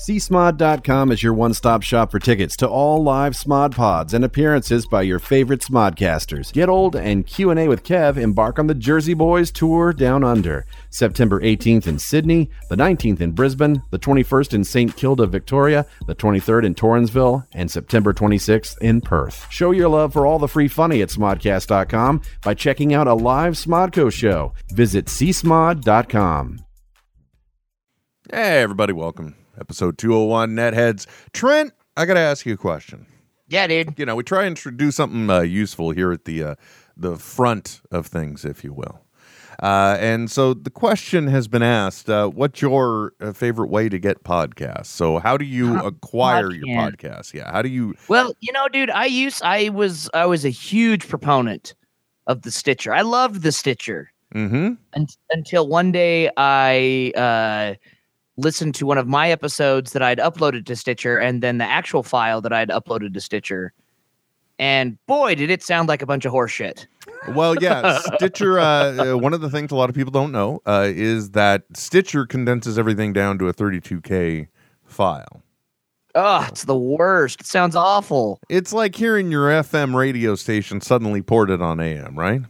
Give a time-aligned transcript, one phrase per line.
[0.00, 4.86] CSMOD.com is your one stop shop for tickets to all live Smod pods and appearances
[4.86, 6.54] by your favorite Smodcasters.
[6.54, 10.64] Get old and Q&A with Kev embark on the Jersey Boys Tour Down Under.
[10.88, 14.96] September 18th in Sydney, the 19th in Brisbane, the 21st in St.
[14.96, 19.48] Kilda, Victoria, the 23rd in Torrensville, and September 26th in Perth.
[19.50, 23.52] Show your love for all the free funny at Smodcast.com by checking out a live
[23.52, 24.54] Smodco show.
[24.70, 26.64] Visit csmod.com.
[28.32, 29.34] Hey, everybody, welcome.
[29.60, 31.06] Episode 201 Netheads.
[31.32, 33.06] Trent, I got to ask you a question.
[33.48, 33.98] Yeah, dude.
[33.98, 36.54] You know, we try and tr- do something uh, useful here at the uh,
[36.96, 39.00] the front of things, if you will.
[39.62, 43.98] Uh, and so the question has been asked: uh, What's your uh, favorite way to
[43.98, 44.86] get podcasts?
[44.86, 46.96] So, how do you acquire your podcast.
[46.96, 47.34] podcast?
[47.34, 47.94] Yeah, how do you?
[48.08, 51.74] Well, you know, dude, I used I was I was a huge proponent
[52.28, 52.94] of the Stitcher.
[52.94, 54.74] I loved the Stitcher Mm-hmm.
[54.94, 57.74] un- until one day I uh
[58.40, 62.02] listened to one of my episodes that I'd uploaded to Stitcher and then the actual
[62.02, 63.72] file that I'd uploaded to Stitcher.
[64.58, 66.86] And boy, did it sound like a bunch of horse shit.
[67.28, 68.58] Well, yeah, Stitcher.
[68.58, 71.62] Uh, uh, one of the things a lot of people don't know uh, is that
[71.74, 74.48] Stitcher condenses everything down to a 32k
[74.84, 75.42] file.
[76.14, 77.40] Oh, it's the worst.
[77.40, 78.40] It sounds awful.
[78.48, 82.42] It's like hearing your FM radio station suddenly ported on AM, right?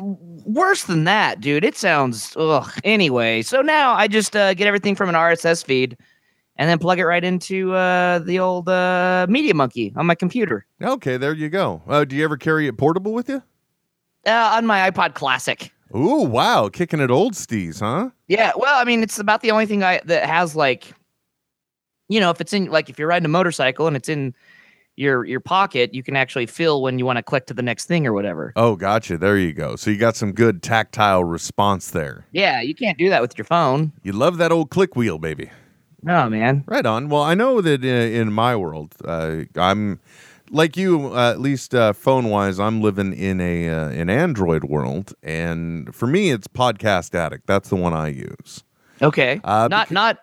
[0.00, 1.64] Worse than that, dude.
[1.64, 2.70] It sounds ugh.
[2.84, 5.96] Anyway, so now I just uh, get everything from an RSS feed
[6.56, 10.66] and then plug it right into uh, the old uh, Media Monkey on my computer.
[10.82, 11.82] Okay, there you go.
[11.88, 13.42] Uh, do you ever carry it portable with you?
[14.26, 15.72] Uh, on my iPod Classic.
[15.96, 18.10] Ooh, wow, kicking it old steez, huh?
[18.26, 20.92] Yeah, well, I mean, it's about the only thing I that has like,
[22.08, 24.34] you know, if it's in like if you're riding a motorcycle and it's in
[24.98, 27.86] your your pocket, you can actually feel when you want to click to the next
[27.86, 28.52] thing or whatever.
[28.56, 29.16] Oh, gotcha.
[29.16, 29.76] There you go.
[29.76, 32.26] So you got some good tactile response there.
[32.32, 33.92] Yeah, you can't do that with your phone.
[34.02, 35.50] You love that old click wheel, baby.
[36.02, 36.64] No, man.
[36.66, 37.08] Right on.
[37.08, 40.00] Well, I know that uh, in my world, uh, I'm
[40.50, 42.60] like you, uh, at least uh, phone wise.
[42.60, 47.46] I'm living in a uh, an Android world, and for me, it's Podcast Addict.
[47.46, 48.64] That's the one I use.
[49.00, 49.40] Okay.
[49.44, 50.18] Uh, not becau- not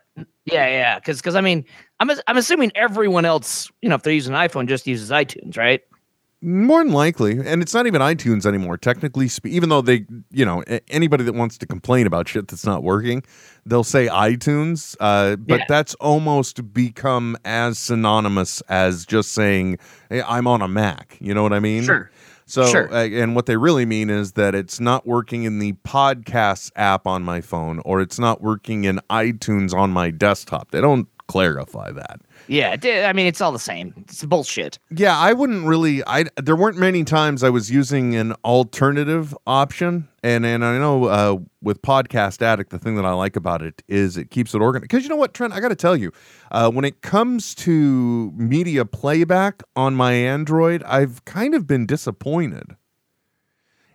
[0.46, 1.66] yeah yeah because because I mean
[2.00, 5.58] I'm I'm assuming everyone else you know if they're using an iPhone just uses iTunes
[5.58, 5.82] right
[6.42, 8.78] More than likely, and it's not even iTunes anymore.
[8.78, 12.66] Technically, spe- even though they, you know, anybody that wants to complain about shit that's
[12.66, 13.24] not working,
[13.66, 14.96] they'll say iTunes.
[15.00, 15.66] Uh, but Yeah.
[15.68, 19.80] that's almost become as synonymous as just saying
[20.10, 21.18] hey, I'm on a Mac.
[21.20, 21.84] You know what I mean?
[21.84, 22.12] Sure.
[22.46, 22.94] So, Sure.
[22.94, 27.08] uh, and what they really mean is that it's not working in the podcasts app
[27.08, 30.70] on my phone, or it's not working in iTunes on my desktop.
[30.70, 32.22] They don't clarify that.
[32.48, 36.04] yeah I mean it's all the same it's bullshit Yeah, I wouldn't really.
[36.06, 41.06] I there weren't many times I was using an alternative option, and and I know
[41.06, 44.62] uh, with Podcast Addict, the thing that I like about it is it keeps it
[44.62, 44.90] organized.
[44.90, 46.12] Because you know what, Trent, I got to tell you,
[46.52, 52.76] uh, when it comes to media playback on my Android, I've kind of been disappointed.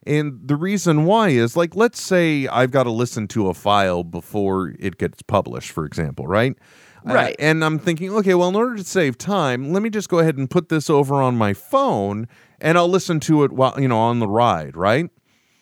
[0.07, 4.03] And the reason why is like, let's say I've got to listen to a file
[4.03, 6.57] before it gets published, for example, right?
[7.05, 7.37] Right.
[7.39, 10.37] and I'm thinking, okay, well, in order to save time, let me just go ahead
[10.37, 12.29] and put this over on my phone
[12.61, 15.11] and I'll listen to it while, you know, on the ride, right?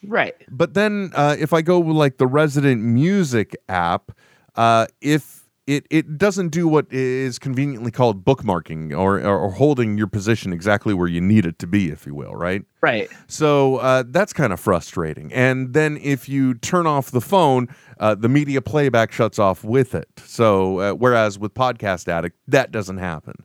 [0.05, 4.13] right But then uh, if I go with like the Resident Music app,
[4.57, 5.38] uh, if
[5.69, 10.95] it, it doesn't do what is conveniently called bookmarking or, or, holding your position exactly
[10.95, 12.63] where you need it to be, if you will, right?
[12.81, 15.31] right So uh, that's kind of frustrating.
[15.31, 17.69] And then if you turn off the phone,
[18.01, 20.09] uh, the media playback shuts off with it.
[20.25, 23.45] So uh, whereas with Podcast Addict, that doesn't happen.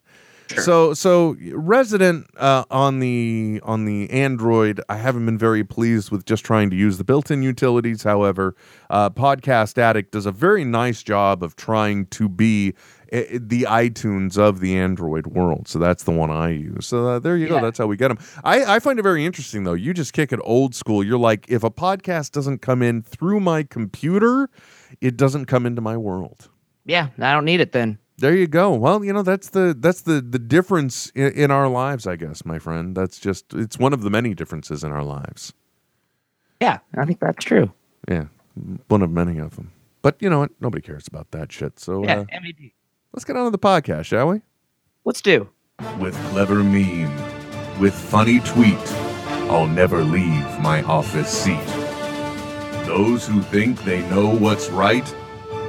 [0.60, 6.26] So so Resident uh, on the on the Android, I haven't been very pleased with
[6.26, 8.04] just trying to use the built-in utilities.
[8.04, 8.56] However,
[8.90, 12.74] uh, Podcast Addict does a very nice job of trying to be
[13.12, 15.68] uh, the iTunes of the Android world.
[15.68, 16.88] So that's the one I use.
[16.88, 17.62] So uh, there you go.
[17.62, 18.20] That's how we get them.
[18.44, 19.74] I, I find it very interesting though.
[19.74, 21.04] You just kick it old school.
[21.04, 24.50] You're like, if a podcast doesn't come in through my computer,
[25.02, 26.50] it doesn't come into my world.
[26.86, 28.74] yeah I don't need it then There you go.
[28.74, 32.46] Well, you know that's the that's the the difference in, in our lives, I guess,
[32.46, 32.96] my friend.
[32.96, 35.54] That's just it's one of the many differences in our lives.
[36.62, 37.72] yeah I think that's true
[38.08, 38.26] Yeah,
[38.88, 39.72] one of many of them.
[40.02, 40.52] But you know what?
[40.62, 41.80] Nobody cares about that shit.
[41.80, 42.74] So yeah uh, MVP
[43.14, 44.42] let's get on to the podcast, shall we?
[45.06, 45.50] let's do
[46.00, 47.12] With clever meme,
[47.80, 48.78] with funny tweet,
[49.52, 51.68] I'll never leave my office seat.
[52.86, 55.08] Those who think they know what's right,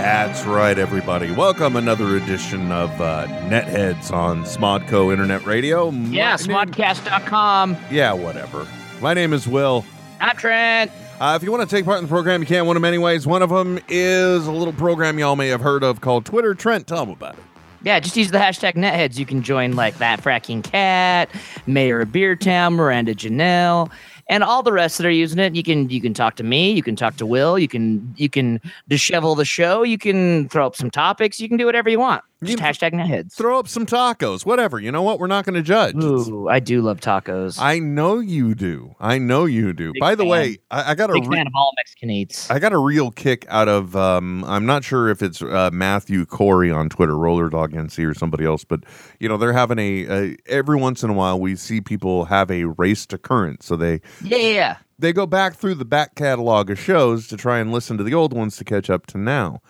[0.00, 1.30] That's right, everybody.
[1.30, 5.90] Welcome another edition of uh, Netheads on Smodco Internet Radio.
[5.90, 7.76] Yeah, My name- smodcast.com.
[7.90, 8.66] Yeah, whatever.
[9.02, 9.84] My name is Will.
[10.18, 10.90] I'm Trent.
[11.20, 12.64] Uh, if you want to take part in the program, you can.
[12.64, 13.26] One of many ways.
[13.26, 16.54] One of them is a little program y'all may have heard of called Twitter.
[16.54, 17.44] Trent, tell them about it.
[17.82, 19.18] Yeah, just use the hashtag netheads.
[19.18, 21.28] You can join like that fracking cat,
[21.66, 23.90] Mayor of Beertown, Miranda Janelle,
[24.30, 25.54] and all the rest that are using it.
[25.54, 28.30] You can you can talk to me, you can talk to Will, you can you
[28.30, 31.98] can dishevel the show, you can throw up some topics, you can do whatever you
[31.98, 32.22] want.
[32.42, 33.34] Just You- hashtag netheads.
[33.34, 34.78] Throw up some tacos, whatever.
[34.80, 35.18] You know what?
[35.18, 35.94] We're not going to judge.
[36.02, 37.58] Ooh, I do love tacos.
[37.60, 38.94] I know you do.
[38.98, 39.92] I know you do.
[39.92, 40.30] Big By the fan.
[40.30, 42.50] way, I, I got a Big re- fan of all Mexican eats.
[42.50, 43.94] I got a real kick out of.
[43.94, 48.14] Um, I'm not sure if it's uh, Matthew Corey on Twitter, Roller Dog NC, or
[48.14, 48.80] somebody else, but
[49.18, 50.06] you know they're having a.
[50.08, 53.76] Uh, every once in a while, we see people have a race to current, so
[53.76, 54.76] they Yeah, yeah, yeah.
[54.98, 58.14] they go back through the back catalog of shows to try and listen to the
[58.14, 59.60] old ones to catch up to now.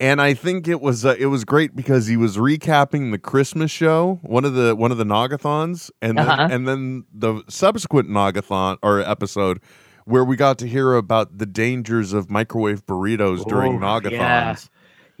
[0.00, 3.70] And I think it was uh, it was great because he was recapping the Christmas
[3.70, 6.48] show, one of the one of the Nagathons, and then Uh-huh.
[6.50, 9.60] and then the subsequent Nagathon or episode
[10.04, 14.10] where we got to hear about the dangers of microwave burritos during Oh, Nagathons.
[14.12, 14.56] yeah.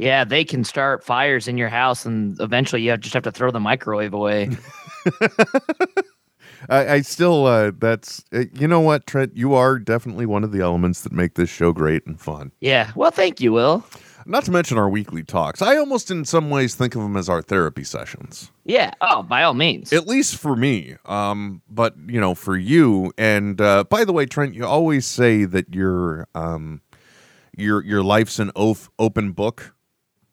[0.00, 3.50] Yeah, they can start fires in your house, and eventually you just have to throw
[3.50, 4.48] the microwave away.
[6.68, 10.52] I, I still uh, that's uh, you know what Trent, you are definitely one of
[10.52, 12.52] the elements that make this show great and fun.
[12.60, 12.92] yeah.
[12.94, 13.84] Well, thank you, Will.
[14.28, 15.62] Not to mention our weekly talks.
[15.62, 18.52] I almost, in some ways, think of them as our therapy sessions.
[18.66, 18.92] Yeah.
[19.00, 19.90] Oh, by all means.
[19.90, 20.96] At least for me.
[21.06, 23.10] Um, but you know, for you.
[23.16, 26.82] And uh, by the way, Trent, you always say that your um,
[27.56, 29.74] your your life's an oath, open book.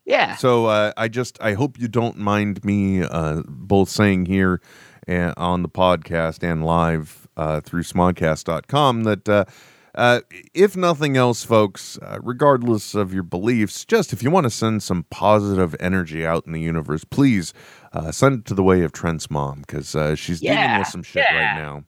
[0.05, 0.35] yeah.
[0.35, 4.59] So uh, I just I hope you don't mind me uh, both saying here
[5.07, 9.47] and on the podcast and live uh, through smodcast.com that
[9.95, 10.21] uh,
[10.53, 14.83] if nothing else, folks, uh, regardless of your beliefs, just if you want to send
[14.83, 17.53] some positive energy out in the universe, please
[17.93, 21.03] uh, send it to the way of Trent's mom because uh, she's dealing with some
[21.03, 21.37] shit yeah.
[21.37, 21.83] right now.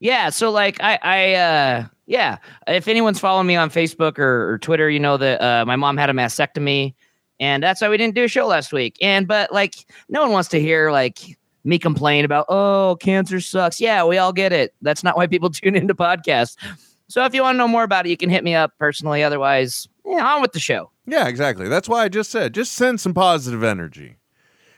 [0.00, 0.30] Yeah.
[0.30, 2.38] So, like, I, I, uh, yeah.
[2.66, 5.96] If anyone's following me on Facebook or, or Twitter, you know that uh, my mom
[5.96, 6.94] had a mastectomy,
[7.38, 8.96] and that's why we didn't do a show last week.
[9.00, 11.18] And but like, no one wants to hear like
[11.64, 13.80] me complain about oh cancer sucks.
[13.80, 14.74] Yeah, we all get it.
[14.82, 16.56] That's not why people tune into podcasts.
[17.10, 19.24] So if you want to know more about it, you can hit me up personally.
[19.24, 20.92] Otherwise, yeah, on with the show.
[21.06, 21.68] Yeah, exactly.
[21.68, 24.16] That's why I just said just send some positive energy.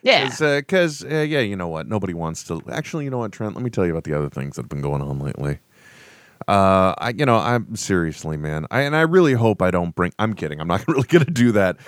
[0.03, 0.31] Yeah.
[0.57, 1.87] Because, uh, yeah, you know what?
[1.87, 2.63] Nobody wants to.
[2.71, 3.55] Actually, you know what, Trent?
[3.55, 5.59] Let me tell you about the other things that have been going on lately.
[6.49, 8.67] Uh, I, you know, I'm seriously, man.
[8.71, 10.13] I and I really hope I don't bring.
[10.19, 10.59] I'm kidding.
[10.59, 11.79] I'm not really gonna do that.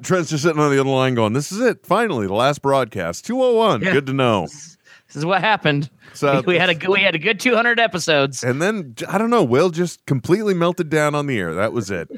[0.04, 1.84] Trent's just sitting on the other line, going, "This is it.
[1.84, 3.26] Finally, the last broadcast.
[3.26, 3.82] 201.
[3.82, 3.92] Yeah.
[3.92, 4.46] Good to know."
[5.14, 5.88] This is what happened.
[6.12, 8.42] So we had a good, we had a good 200 episodes.
[8.42, 9.44] and then I don't know.
[9.44, 11.54] Will just completely melted down on the air.
[11.54, 12.08] That was it.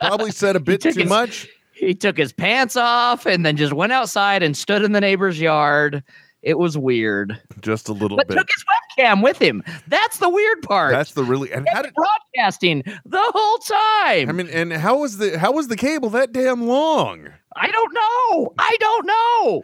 [0.00, 1.48] Probably said a bit too his- much.
[1.72, 5.40] He took his pants off and then just went outside and stood in the neighbor's
[5.40, 6.02] yard.
[6.42, 7.40] It was weird.
[7.60, 8.36] Just a little But bit.
[8.38, 8.64] took his
[9.04, 9.62] webcam with him.
[9.88, 10.92] That's the weird part.
[10.92, 11.52] That's the really.
[11.52, 11.92] And how did?
[11.94, 14.28] broadcasting the whole time.
[14.28, 17.28] I mean, and how was the how was the cable that damn long?
[17.56, 18.54] I don't know.
[18.58, 19.62] I don't know.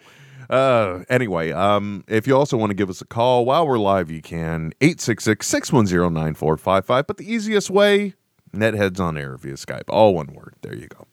[0.51, 4.11] Uh, anyway, um, if you also want to give us a call while we're live,
[4.11, 7.07] you can 866-610-9455.
[7.07, 8.15] But the easiest way,
[8.55, 9.85] Netheads on air via Skype.
[9.89, 10.55] All one word.
[10.63, 11.07] There you go.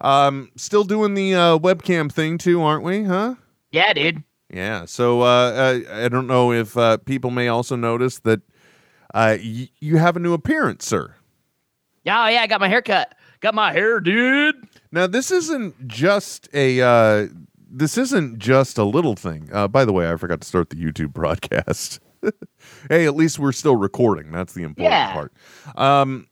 [0.00, 3.04] Um, still doing the uh, webcam thing too, aren't we?
[3.04, 3.34] Huh?
[3.72, 4.22] Yeah, dude.
[4.52, 4.84] Yeah.
[4.86, 8.40] So uh, uh, I don't know if uh, people may also notice that
[9.12, 11.14] uh, y- you have a new appearance, sir.
[12.04, 12.42] Yeah, oh, yeah.
[12.42, 13.14] I got my hair cut.
[13.40, 14.56] Got my hair, dude.
[14.90, 17.26] Now this isn't just a uh,
[17.70, 19.48] this isn't just a little thing.
[19.52, 22.00] Uh, by the way, I forgot to start the YouTube broadcast.
[22.88, 24.30] hey, at least we're still recording.
[24.32, 25.12] That's the important Yeah.
[25.12, 25.32] part.
[25.76, 26.26] Um,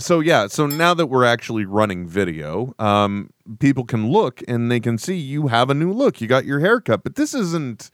[0.00, 4.80] so yeah, so now that we're actually running video, um, people can look and they
[4.80, 6.20] can see you have a new look.
[6.20, 7.90] You got your haircut, but this isn't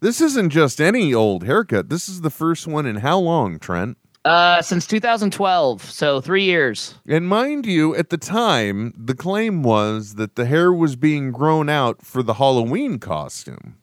[0.00, 1.88] this isn't just any old haircut.
[1.88, 3.96] This is the first one in how long, Trent?
[4.24, 6.94] Uh, since 2012, so three years.
[7.06, 11.68] And mind you, at the time, the claim was that the hair was being grown
[11.70, 13.76] out for the Halloween costume.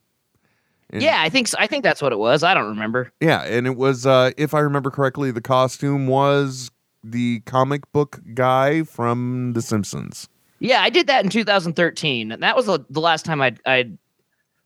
[0.92, 1.58] And- Yeah, I think so.
[1.60, 2.44] I think that's what it was.
[2.44, 3.12] I don't remember.
[3.20, 6.70] Yeah, and it was uh if I remember correctly, the costume was
[7.04, 10.28] the comic book guy from The Simpsons.
[10.60, 12.32] Yeah, I did that in 2013.
[12.32, 13.90] And that was the, the last time I I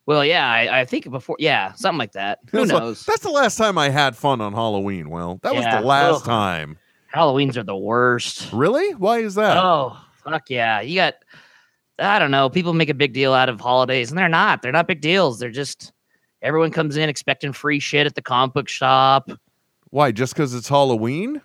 [0.09, 2.39] well, yeah, I, I think before yeah, something like that.
[2.49, 3.05] Who That's the- knows?
[3.05, 5.11] That's the last time I had fun on Halloween.
[5.11, 6.25] Well, that was the last ugh.
[6.25, 6.79] time.
[7.13, 8.51] Halloweens are the worst.
[8.51, 8.95] Really?
[8.95, 9.55] Why is that?
[9.55, 10.81] Oh, fuck yeah.
[10.81, 11.13] You got
[11.99, 14.63] I don't know, people make a big deal out of holidays and they're not.
[14.63, 15.37] They're not big deals.
[15.37, 15.93] They're just
[16.41, 19.29] everyone comes in expecting free shit at the comic book shop.
[19.91, 20.11] Why?
[20.11, 21.39] Just because it's Halloween?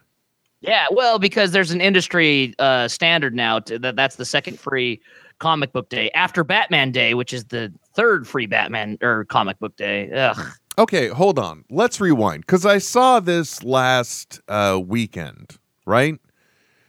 [0.62, 5.02] Yeah, well, because there's an industry uh, standard now to, that that's the second free
[5.38, 9.76] comic book day after Batman Day, which is the third free Batman or comic book
[9.76, 10.10] day.
[10.10, 10.52] Ugh.
[10.76, 11.64] Okay, hold on.
[11.70, 16.18] Let's rewind because I saw this last uh, weekend, right?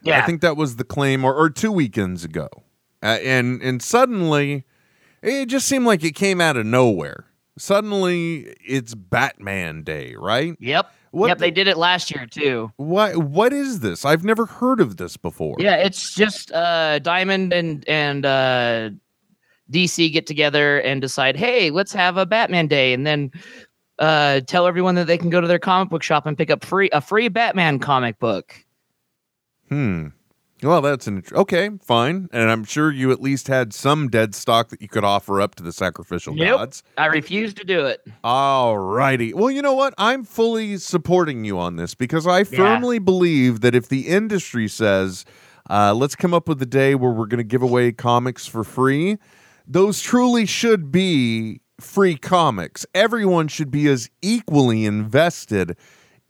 [0.02, 2.50] Yeah, I think that was the claim, or, or two weekends ago,
[3.04, 4.66] uh, and and suddenly
[5.22, 7.25] it just seemed like it came out of nowhere.
[7.58, 10.56] Suddenly, it's Batman Day, right?
[10.60, 10.92] Yep.
[11.16, 12.74] What yep, the- they did it last year too.
[12.76, 14.04] What What is this?
[14.04, 15.56] I've never heard of this before.
[15.60, 18.90] Yeah, it's just uh, Diamond and and uh,
[19.72, 23.32] DC get together and decide, hey, let's have a Batman Day, and then
[24.00, 26.66] uh, tell everyone that they can go to their comic book shop and pick up
[26.66, 28.54] free a free Batman comic book.
[29.70, 30.08] Hmm.
[30.66, 34.70] Well, that's an okay, fine, and I'm sure you at least had some dead stock
[34.70, 36.58] that you could offer up to the sacrificial Nope.
[36.58, 36.82] gods.
[36.98, 38.02] I refuse to do it.
[38.24, 39.32] All righty.
[39.34, 39.94] Well, you know what?
[40.00, 45.24] I'm fully supporting you on this because I firmly believe that if the industry says,
[45.70, 48.64] uh, let's come up with a day where we're going to give away comics for
[48.64, 49.18] free,
[49.68, 52.88] those truly should be free comics.
[52.96, 55.78] Everyone should be as equally invested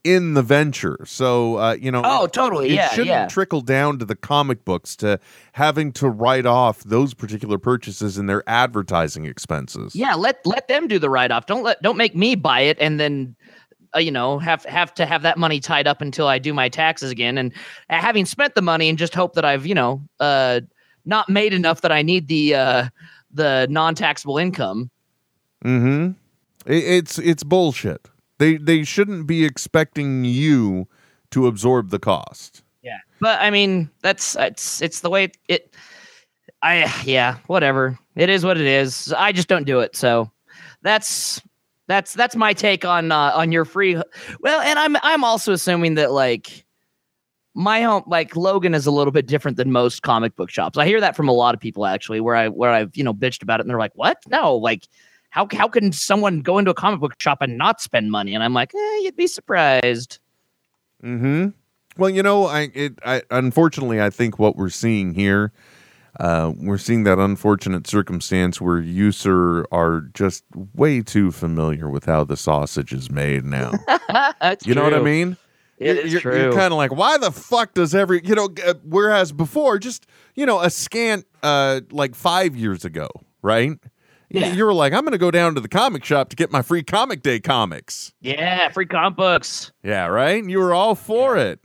[0.06, 1.00] in the venture.
[1.04, 2.04] So, uh, you know.
[2.06, 2.70] Oh, totally.
[2.70, 3.28] It Yeah, shouldn't yeah.
[3.28, 5.20] trickle down to the comic books to
[5.54, 9.96] having to write off those particular purchases and their advertising expenses.
[9.96, 11.48] Yeah, let let them do the write off.
[11.48, 13.36] Don't let don't make me buy it and then
[13.96, 16.70] uh, you know have have to have that money tied up until I do my
[16.70, 17.52] taxes again and
[17.90, 20.62] uh, having spent the money and just hope that I've, you know, uh
[21.06, 22.90] not made enough that I need the uh
[23.32, 24.92] the non-taxable income.
[25.64, 26.12] Mm-hmm.
[26.72, 28.08] It, it's it's bullshit.
[28.38, 30.88] They they shouldn't be expecting you
[31.32, 32.64] to absorb the cost.
[32.82, 33.00] Yeah.
[33.20, 35.74] But I mean, that's it's it's the way it
[36.62, 37.98] I yeah, whatever.
[38.16, 39.14] It is what it is.
[39.14, 39.96] I just don't do it.
[39.96, 40.32] So
[40.82, 41.42] that's
[41.88, 44.02] that's that's my take on uh, on your free
[44.40, 46.66] Well, and I'm I'm also assuming that like
[47.54, 50.78] my home like Logan is a little bit different than most comic book shops.
[50.78, 53.14] I hear that from a lot of people actually where I where I've, you know,
[53.14, 54.18] bitched about it and they're like, "What?
[54.28, 54.88] No, like
[55.36, 58.42] how how can someone go into a comic book shop and not spend money?" And
[58.42, 60.20] I'm like, eh, "You'd be surprised."
[61.04, 61.50] Mm-hmm.
[61.98, 65.52] Well, you know, I it I unfortunately I think what we're seeing here,
[66.22, 72.06] uh, we're seeing that unfortunate circumstance where you sir are just way too familiar with
[72.06, 73.74] how the sausage is made now.
[74.40, 75.36] That's you know what I mean?
[75.78, 76.42] It you're, is true.
[76.44, 78.48] You're kind of like, why the fuck does every you know?
[78.66, 83.10] Uh, whereas before, just you know, a scant uh like five years ago,
[83.42, 83.78] right?
[84.36, 84.54] Yeah.
[84.54, 86.62] You were like, I'm going to go down to the comic shop to get my
[86.62, 88.14] free comic day comics.
[88.22, 89.72] Yeah, free comic books.
[89.84, 90.44] Yeah, right.
[90.44, 91.60] You were all for it.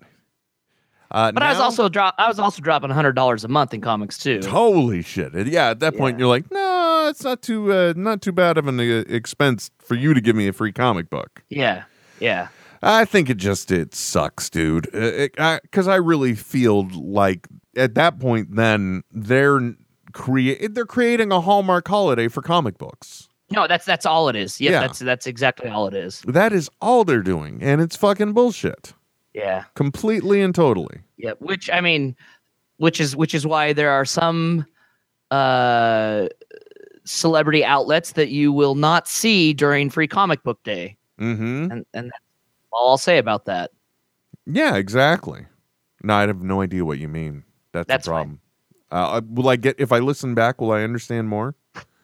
[1.13, 2.15] Uh, But I was also drop.
[2.19, 4.41] I was also dropping hundred dollars a month in comics too.
[4.49, 5.35] Holy shit!
[5.49, 6.21] Yeah, at that point Yeah.
[6.21, 9.97] you're like, no, it's not too uh, not too bad of an uh, expense for
[9.97, 11.43] you to give me a free comic book.
[11.49, 11.83] Yeah,
[12.21, 12.47] yeah,
[12.81, 14.85] I think it just it sucks, dude.
[14.93, 19.75] Because I, really feel like at that point, then they're
[20.13, 23.29] create they're creating a Hallmark holiday for comic books.
[23.51, 24.61] no, that's that's all it is.
[24.61, 24.81] Yeah, Yeah.
[24.81, 26.21] that's that's exactly all it is.
[26.27, 28.95] That is all they're doing, and it's fucking bullshit,
[29.35, 31.01] Yeah, completely and totally.
[31.17, 31.33] yeah.
[31.41, 32.15] Which I mean,
[32.77, 34.67] which is which is why there are some
[35.31, 36.27] uh
[37.05, 41.71] celebrity outlets that you will not see during Free Comic Book Day, Mm-hmm.
[41.73, 42.25] and and that's
[42.73, 43.71] all I'll say about that.
[44.47, 45.47] Yeah, exactly.
[46.03, 47.45] No, I have no idea what you mean.
[47.73, 48.41] That's, That's the problem.
[48.91, 50.61] Uh, will I get if I listen back?
[50.61, 51.55] Will I understand more?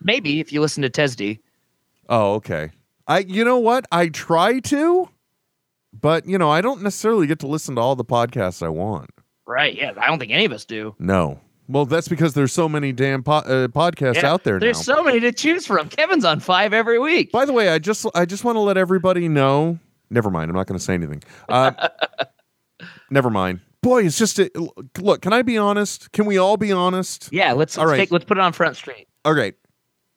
[0.03, 1.41] Maybe if you listen to Tesdy.
[2.09, 2.71] Oh, okay.
[3.09, 3.87] I you know what?
[3.91, 5.09] I try to,
[5.93, 9.11] but you know, I don't necessarily get to listen to all the podcasts I want.
[9.47, 9.75] Right.
[9.77, 9.93] Yeah.
[10.01, 10.95] I don't think any of us do.
[10.99, 11.41] No.
[11.69, 14.95] Well, that's because there's so many damn po- uh, podcasts Yeah, out there There's now.
[14.97, 15.89] so many to choose from.
[15.89, 17.33] Kevin's on five every week.
[17.33, 19.79] By the way, I just I just want to let everybody know.
[20.09, 20.49] Never mind.
[20.49, 21.25] I'm not going to say anything.
[21.49, 21.89] Uh,
[23.11, 23.61] never mind.
[23.87, 24.51] Boy, it's just a,
[24.99, 25.23] look.
[25.23, 26.11] Can I be honest?
[26.11, 27.29] Can we all be honest?
[27.31, 27.53] Yeah.
[27.53, 27.97] Let's All let's right.
[27.99, 29.07] take let's put it on Front Street.
[29.25, 29.53] Okay.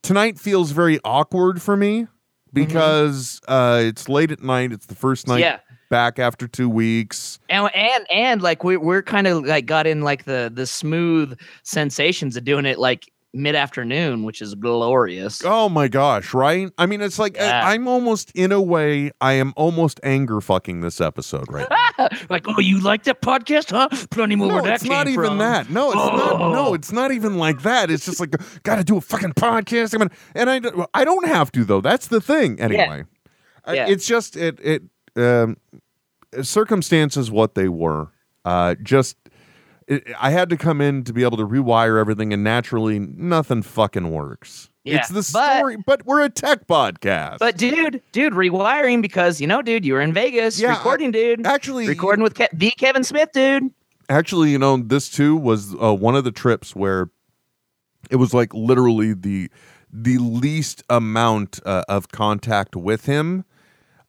[0.01, 2.07] Tonight feels very awkward for me
[2.51, 4.71] because uh, it's late at night.
[4.71, 5.59] It's the first night Yeah.
[5.91, 7.38] back after two weeks.
[7.47, 11.38] And and and like we we're kind of like got in like the the smooth
[11.61, 15.41] sensations of doing it like mid afternoon, which is glorious.
[15.45, 16.71] Oh my gosh, right?
[16.79, 17.62] I mean, it's like Yeah.
[17.63, 22.07] I, am almost in a way, I am almost anger fucking this episode right now.
[22.29, 23.88] like, oh, you like that podcast, huh?
[24.09, 25.38] Plenty more no, where that it's not even from.
[25.38, 25.69] that.
[25.69, 26.39] No, it's not.
[26.39, 26.74] No, Oh.
[26.74, 27.91] it's not even like that.
[27.91, 28.33] It's just like
[28.63, 29.93] got to do a fucking podcast.
[29.93, 31.81] I mean, and I don't- I don't have to though.
[31.81, 32.59] That's the thing.
[32.59, 33.03] Anyway,
[33.65, 33.88] I- Yeah.
[33.88, 34.83] it's just it it
[35.17, 35.57] um,
[36.41, 38.07] circumstances what they were.
[38.45, 39.17] Uh, just
[39.89, 43.62] it, I had to come in to be able to rewire everything, and naturally, nothing
[43.63, 44.69] fucking works.
[44.86, 47.39] Yeah, it's the but- story, but we're a tech podcast.
[47.39, 51.46] But dude, dude, rewiring because you know, dude, you were in Vegas Yeah, recording, dude.
[51.46, 53.72] actually, recording with Ke- the Kevin Smith, dude.
[54.08, 57.10] actually, you know, this too was uh, one of the trips where
[58.10, 59.50] it was like literally the
[59.91, 63.43] the least amount uh, of contact with him.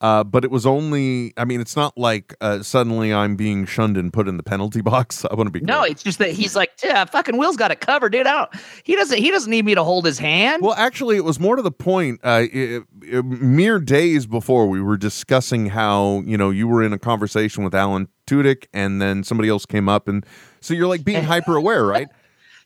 [0.00, 3.98] Uh, but it was only, I mean, it's not like uh, suddenly I'm being shunned
[3.98, 5.26] and put in the penalty box.
[5.30, 5.90] I want to be No, clear.
[5.92, 8.26] it's just that he's like, yeah, fucking Will's got it covered, dude.
[8.26, 8.50] I don't,
[8.84, 9.18] he doesn't.
[9.18, 10.62] He doesn't need me to hold his hand.
[10.62, 12.20] Well, actually, it was more to the point.
[12.24, 12.80] Uh, i-
[13.12, 17.62] i- mere days before, we were discussing how you know you were in a conversation
[17.64, 20.24] with Alan Tudyk, and then somebody else came up, and
[20.60, 22.08] so you're like being hyper aware, right?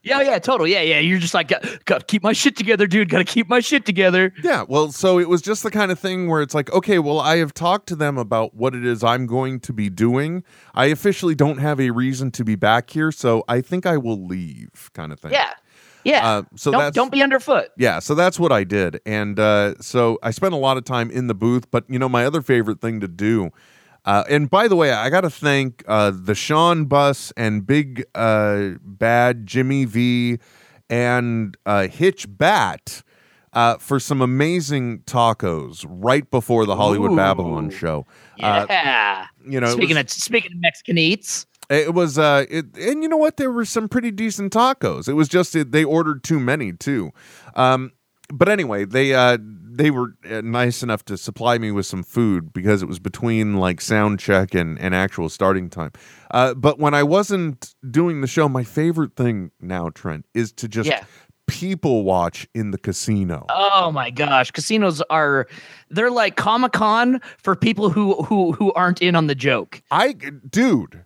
[0.05, 0.67] Yeah, yeah, total.
[0.67, 0.99] Yeah, yeah.
[0.99, 3.09] You're just like, got, got to keep my shit together, dude.
[3.09, 4.33] Got to keep my shit together.
[4.43, 7.21] Yeah, well, so it was just the kind of thing where it's like, okay, well,
[7.21, 10.45] I have talked to them about what it is I'm going to be doing.
[10.75, 14.25] I officially don't have a reason to be back here, so I think I will
[14.25, 15.33] leave, kind of thing.
[15.33, 15.51] Yeah,
[16.05, 16.29] yeah.
[16.29, 17.71] Uh, so don't that's don't be underfoot.
[17.77, 21.11] yeah, so that's what I did, and uh, so I spent a lot of time
[21.11, 21.71] in the booth.
[21.71, 23.51] But you know, my other favorite thing to do.
[24.05, 28.05] Uh, and by the way, I got to thank uh, the Sean Bus and Big
[28.15, 30.39] uh, Bad Jimmy V
[30.91, 33.03] and uh, Hitch Bat
[33.55, 38.07] uh, for some amazing tacos right before the Hollywood Babylon show.
[38.43, 39.27] Uh, Yeah.
[39.49, 43.09] you know, speaking was- of speaking of Mexican eats, it was uh it, and you
[43.09, 45.09] know what there were some pretty decent tacos.
[45.09, 47.11] It was just it, they ordered too many too.
[47.55, 47.93] Um
[48.33, 49.39] but anyway, they uh
[49.77, 53.57] they were uh, nice enough to supply me with some food because it was between
[53.57, 55.91] like sound check and and actual starting time.
[56.31, 60.69] Uh but when I wasn't doing the show, my favorite thing now Trent is to
[60.69, 61.05] just Yeah.
[61.47, 63.45] people watch in the casino.
[63.51, 65.47] oh my gosh, casinos are
[65.91, 69.83] they're like Comic Con for people who who who aren't in on the joke.
[69.91, 71.05] I dude,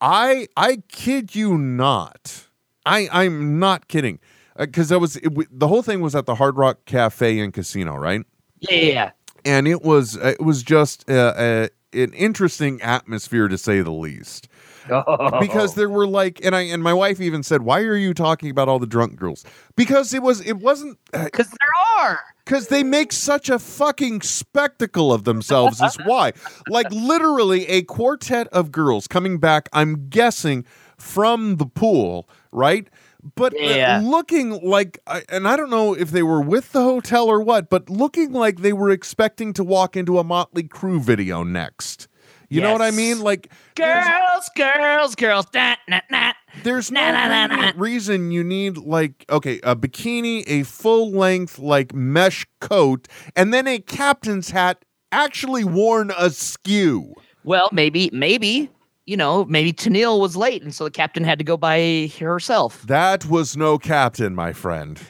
[0.00, 2.48] I I kid you not.
[2.84, 4.18] I I'm not kidding.
[4.58, 7.94] Because that was it, the whole thing was at the Hard Rock Cafe and Casino,
[7.96, 8.22] right?
[8.60, 9.10] Yeah, yeah.
[9.44, 14.48] And it was it was just uh, uh, an interesting atmosphere to say the least.
[14.90, 15.38] Oh.
[15.38, 18.50] Because there were like, and I and my wife even said, "Why are you talking
[18.50, 19.44] about all the drunk girls?"
[19.76, 22.20] Because it was it wasn't because there are.
[22.44, 26.32] because they make such a fucking spectacle of themselves is why
[26.68, 30.64] like literally a quartet of girls coming back i'm guessing
[30.96, 32.88] from the pool right
[33.34, 34.00] but uh, Yeah.
[34.04, 37.88] looking like and i don't know if they were with the hotel or what but
[37.90, 42.08] looking like they were expecting to walk into a Mötley Crüe video next
[42.48, 45.46] you know what i mean like Girls, girls, girls.
[45.54, 46.32] Nah, nah, nah.
[46.64, 47.72] there's no nah, nah, really nah.
[47.76, 53.68] reason you need like okay a bikini, a full length like mesh coat, and then
[53.68, 57.14] a captain's hat actually worn askew.
[57.44, 58.68] Well, maybe, maybe
[59.08, 62.82] you know, maybe Tennille was late, and so the captain had to go by herself.
[62.82, 65.00] That was no captain, my friend.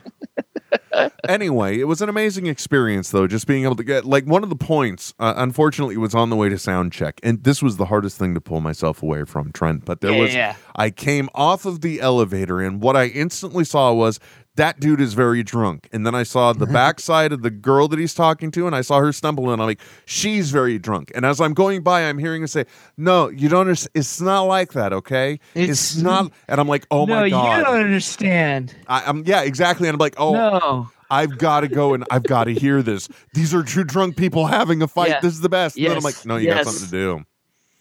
[1.28, 4.50] anyway, it was an amazing experience, though, just being able to get like one of
[4.50, 5.14] the points.
[5.18, 8.34] Uh, unfortunately, was on the way to sound check, and this was the hardest thing
[8.34, 9.84] to pull myself away from, Trent.
[9.84, 10.54] But there Yeah, was, yeah.
[10.76, 14.20] I came off of the elevator, and what I instantly saw was
[14.58, 15.88] that dude is very drunk.
[15.92, 16.74] And then I saw the mm-hmm.
[16.74, 19.66] backside of the girl that he's talking to, and I saw her stumble, and I'm
[19.66, 21.10] like, she's very drunk.
[21.14, 22.66] And as I'm going by, I'm hearing her say,
[22.96, 23.92] "No, you don't understand.
[23.94, 25.40] It's not like that, okay?
[25.54, 28.74] It's, It's- not." And I'm like, "Oh my god." You don't understand.
[28.86, 29.88] I, I'm yeah, exactly.
[29.88, 30.90] And I'm like, oh, No.
[31.10, 33.08] I've got to go and I've got to hear this.
[33.32, 35.08] These are two drunk people having a fight.
[35.08, 35.20] Yeah.
[35.20, 35.76] This is the best.
[35.78, 36.64] And then I'm like, no, you Yes.
[36.64, 37.24] got something to do.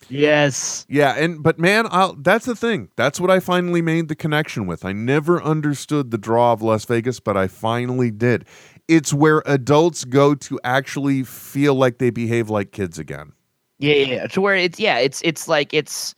[0.09, 0.85] Yes.
[0.89, 2.89] Yeah, and but man, I'll, that's the thing.
[2.95, 4.85] That's what I finally made the connection with.
[4.85, 8.45] I never understood the draw of Las Vegas, but I finally did.
[8.87, 13.33] It's where adults go to actually feel like they behave like kids again.
[13.79, 14.27] Yeah, yeah, yeah.
[14.27, 16.15] To where it's yeah, it's it's like it's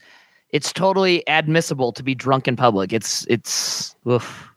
[0.49, 2.93] it's totally admissible to be drunk in public.
[2.93, 4.49] It's it's oof.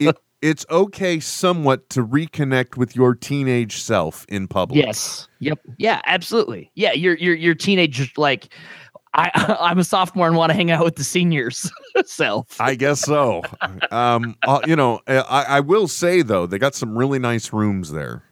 [0.00, 4.84] It, it's okay somewhat to reconnect with your teenage self in public.
[4.84, 5.26] Yes.
[5.40, 5.58] Yep.
[5.78, 6.70] Yeah, absolutely.
[6.74, 8.54] Yeah, you're you're you're teenage like
[9.14, 9.30] I
[9.60, 11.68] I'm a sophomore and want to hang out with the seniors
[12.04, 12.60] self.
[12.60, 13.42] I guess so.
[13.90, 17.90] um, uh, you know, I, I will say though, they got some really nice rooms
[17.90, 18.22] there.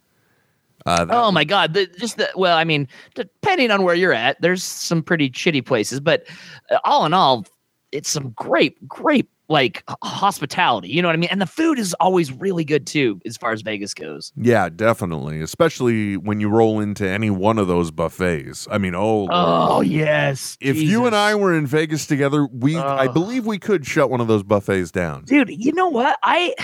[0.86, 4.40] Uh, Oh my god, the, just the well, I mean, depending on where you're at,
[4.40, 6.28] there's some pretty shitty places, but
[6.70, 7.44] uh, all in all,
[7.90, 10.88] it's some great great like hospitality.
[10.88, 11.28] You know what I mean?
[11.30, 14.32] And the food is always really good too, as far as Vegas goes.
[14.36, 15.40] Yeah, definitely.
[15.42, 18.66] Especially when you roll into any one of those buffets.
[18.70, 20.56] I mean, oh, Oh yes.
[20.60, 24.20] if you and I were in Vegas together, we I believe we could shut one
[24.20, 25.24] of those buffets down.
[25.24, 26.18] dude, you know what?
[26.22, 26.54] I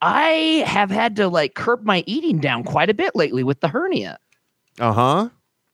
[0.00, 3.68] I have had to like curb my eating down quite a bit lately with the
[3.68, 4.18] hernia.
[4.78, 5.28] Uh huh.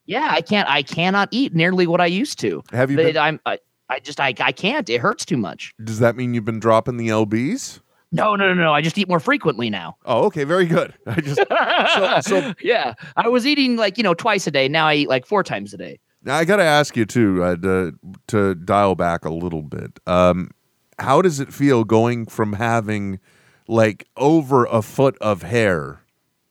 [0.07, 0.69] Yeah, I can't.
[0.69, 2.63] I cannot eat nearly what I used to.
[2.73, 2.97] Have you?
[2.97, 3.41] Been, I'm.
[3.45, 4.21] I, I just.
[4.21, 4.35] I.
[4.41, 4.89] I can't.
[4.89, 5.73] It hurts too much.
[5.83, 7.81] does that mean you've been dropping the lbs?
[8.11, 8.73] No, no, no, no.
[8.73, 9.97] I just eat more frequently now.
[10.07, 10.95] Oh, okay, very good.
[11.07, 14.69] I just so- yeah, I was eating like you know twice a day.
[14.69, 15.99] Now I eat like four times a day.
[16.23, 17.95] Now, I got to ask you too uh, to,
[18.27, 20.01] to dial back a little bit.
[20.07, 20.51] Um,
[20.99, 23.21] how does it feel going from having
[23.69, 26.01] like over a foot of hair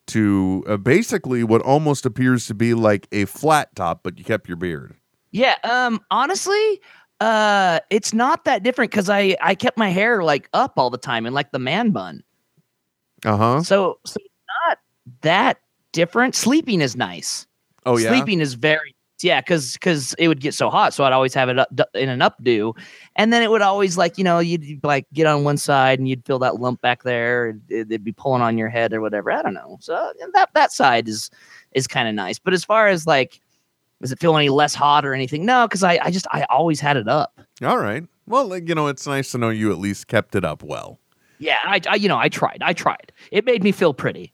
[0.07, 4.47] to uh, basically what almost appears to be like a flat top, but you kept
[4.47, 4.95] your beard?
[5.31, 5.55] Yeah.
[5.63, 5.99] Um.
[6.11, 6.79] Honestly,
[7.19, 10.97] uh, it's not that different because I I kept my hair like up all the
[10.97, 12.23] time and like the man bun.
[13.25, 13.63] Uh huh.
[13.63, 14.33] So so it's
[14.67, 14.79] not
[15.21, 15.59] that
[15.91, 16.35] different.
[16.35, 17.47] Sleeping is nice.
[17.85, 18.09] Oh yeah.
[18.09, 21.49] Sleeping is very yeah, because because it would get so hot, so I'd always have
[21.49, 22.77] it up, in an updo,
[23.15, 26.07] and then it would always like you know you'd like get on one side and
[26.07, 29.01] you'd feel that lump back there, and it, it'd be pulling on your head or
[29.01, 29.31] whatever.
[29.31, 29.77] I don't know.
[29.81, 31.31] So that that side is
[31.71, 33.41] is kind of nice, but as far as like,
[34.01, 35.45] does it feel any less hot or anything?
[35.45, 37.39] No, because I I just I always had it up.
[37.63, 38.03] All right.
[38.25, 40.99] Well, you know, it's nice to know you at least kept it up well.
[41.39, 43.11] Yeah, I, I you know I tried I tried.
[43.31, 44.33] It made me feel pretty.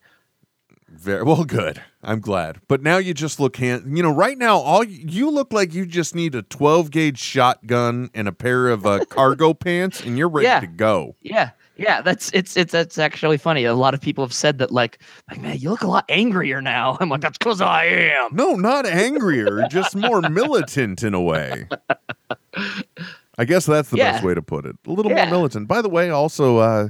[0.89, 1.81] Very well, good.
[2.03, 2.59] I'm glad.
[2.67, 3.97] But now you just look hand.
[3.97, 8.11] You know, right now, all you, look like you just need a 12 gauge shotgun
[8.13, 10.59] and a pair of uh, cargo pants, and you're ready Yeah.
[10.59, 11.15] to go.
[11.21, 11.49] Yeah,
[11.83, 13.65] yeah, that's it's it's that's actually funny.
[13.65, 16.61] A lot of people have said that like, like man, you look a lot angrier
[16.61, 16.97] now.
[17.01, 18.29] I'm like, that's because I am.
[18.33, 21.67] No, not angrier, just more militant in a way.
[23.37, 24.75] I guess that's the best way to put it.
[24.87, 25.25] A little Yeah.
[25.25, 25.67] more militant.
[25.67, 26.89] By the way, also uh,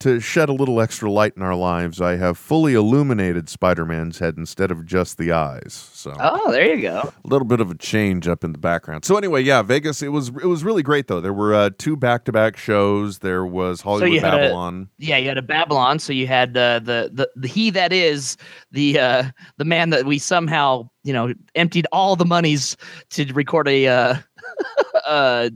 [0.00, 4.36] to shed a little extra light in our lives, I have fully illuminated Spider-Man's head
[4.36, 5.72] instead of just the eyes.
[5.92, 7.12] So Oh, there you go.
[7.24, 9.04] a little bit of a change up in the background.
[9.04, 10.00] So anyway, yeah, Vegas.
[10.02, 11.20] It was it was really great though.
[11.20, 13.18] There were uh, two back-to-back shows.
[13.18, 14.88] There was Hollywood you had a- Babylon.
[14.98, 18.36] Yeah, you had a Babylon, so you had uh, the the the he that is
[18.70, 19.24] the uh,
[19.56, 22.76] the man that we somehow you know emptied all the monies
[23.10, 24.14] to record a uh,
[25.06, 25.50] uh,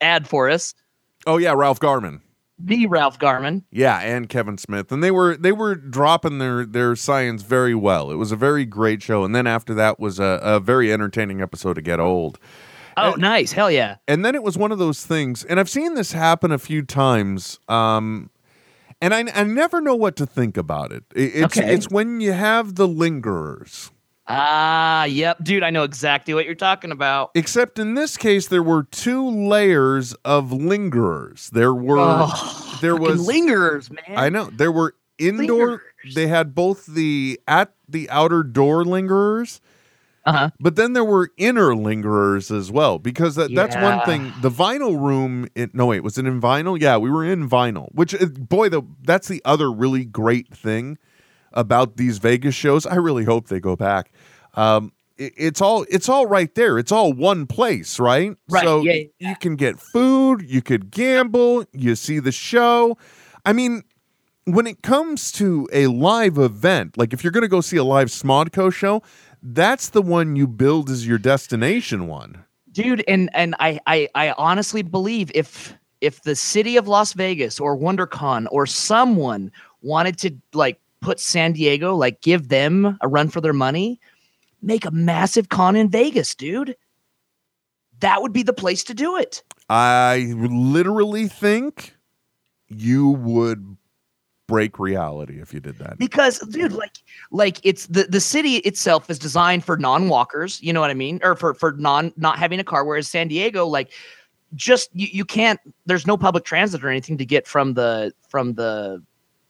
[0.00, 0.74] ad for us.
[1.26, 2.20] oh yeah, Ralph Garman.
[2.62, 3.64] The Ralph Garman.
[3.70, 8.10] Yeah, and Kevin Smith, and they were they were dropping their their science very well.
[8.10, 11.40] It was a very great show, and then after that was a, a very entertaining
[11.40, 12.38] episode of Get Old.
[12.96, 13.52] Oh, nice.
[13.52, 13.96] Hell yeah.
[14.08, 16.82] And then it was one of those things, and I've seen this happen a few
[16.82, 17.58] times.
[17.68, 18.30] Um,
[19.00, 21.04] and I, I never know what to think about it.
[21.14, 21.72] It- It's Okay.
[21.72, 23.90] it's when you have the lingerers.
[24.32, 25.64] Ah, yep, dude.
[25.64, 27.32] I know exactly what you're talking about.
[27.34, 31.50] Except in this case, there were two layers of lingerers.
[31.50, 34.16] There were Oh, there was lingerers, man.
[34.16, 35.68] I know there were indoor.
[36.04, 36.14] Lingerers.
[36.14, 39.60] They had both the at the outer door lingerers,
[40.24, 40.50] Uh-huh.
[40.60, 42.98] but then there were inner lingerers as well.
[42.98, 44.32] Because that, that's one thing.
[44.42, 45.48] The vinyl room.
[45.56, 46.80] It, no wait, was it in vinyl?
[46.80, 47.88] Yeah, we were in vinyl.
[47.92, 50.98] Which uh, boy, the that's the other really great thing
[51.52, 52.86] about these Vegas shows.
[52.86, 54.10] I really hope they go back.
[54.54, 56.78] Um, it- it's all it's all right there.
[56.78, 58.34] It's all one place, right?
[58.48, 62.96] Right, So yeah, you can get food, you could gamble, you see the show.
[63.44, 63.82] I mean,
[64.44, 67.84] when it comes to a live event, like if you're going to go see a
[67.84, 69.02] live Smodco show,
[69.42, 72.44] that's the one you build as your destination one.
[72.72, 77.58] dude and and I, I i honestly believe if if the city of las vegas
[77.60, 79.50] or wondercon or someone
[79.82, 84.00] wanted to like put san diego like give them a run for their money
[84.62, 86.76] make a massive con in vegas dude.
[88.00, 89.42] That would be the place to do it.
[89.68, 91.94] I literally think
[92.68, 93.76] you would
[94.48, 95.96] break reality if you did that.
[95.96, 96.96] because dude like
[97.30, 101.20] like it's the the city itself is designed for non-walkers you know what i mean?
[101.22, 103.92] Or for for non not having a car whereas san diego like
[104.56, 108.54] just you, you can't there's no public transit or anything to get from the from
[108.54, 109.00] the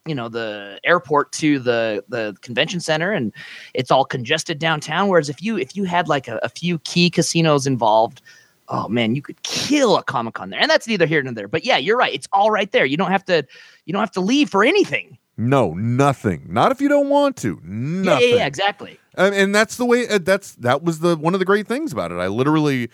[0.05, 3.31] you know the airport to the the convention center and
[3.73, 5.07] it's all congested downtown.
[5.07, 8.21] Whereas if you if you had like a, a few key casinos involved
[8.69, 10.59] oh man you could kill a comic-con there.
[10.59, 11.47] And that's neither here nor there.
[11.47, 12.13] But yeah you're right.
[12.13, 12.85] It's all right there.
[12.85, 13.45] You don't have to
[13.85, 15.17] you don't have to leave for anything.
[15.37, 16.45] No, nothing.
[16.49, 17.59] Not if you don't want to.
[17.63, 18.99] yeah, yeah, yeah exactly.
[19.15, 21.91] And, and that's the way uh, that's that was the one of the great things
[21.91, 22.15] about it.
[22.15, 22.89] I literally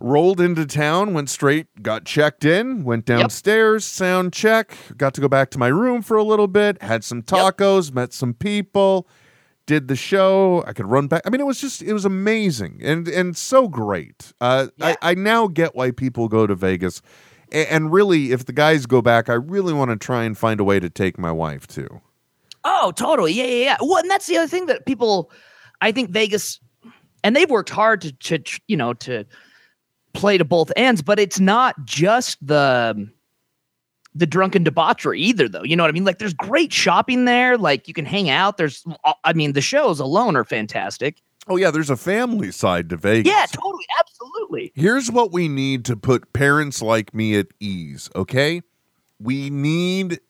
[0.00, 5.28] rolled into town went straight got checked in went downstairs sound check got to go
[5.28, 9.06] back to my room for a little bit had some tacos met some people
[9.66, 12.80] did the show i could run back i mean it was just it was amazing
[12.82, 14.94] and and so great uh Yeah.
[15.02, 17.02] I, I now get why people go to vegas
[17.52, 20.60] A- And really, if the guys go back, I really want to try and find
[20.60, 22.00] a way to take my wife too.
[22.64, 23.32] Oh, totally.
[23.32, 23.76] Yeah, yeah, yeah.
[23.80, 25.32] Well, and that's the other thing that people,
[25.80, 26.60] I think Vegas,
[27.24, 29.24] and they've worked hard to, to you know, to
[30.12, 33.08] play to both ends, but it's not just the
[34.14, 35.62] the drunken debauchery either, though.
[35.62, 36.04] You know what I mean?
[36.04, 37.56] Like, there's great shopping there.
[37.56, 38.56] Like, you can hang out.
[38.56, 41.22] There's, uh, I mean, the shows alone are fantastic.
[41.46, 43.32] Oh yeah, there's a family side to Vegas.
[43.32, 44.72] Yeah, totally, absolutely.
[44.74, 48.62] Here's what we need to put parents like me at ease, okay?
[49.18, 50.20] We need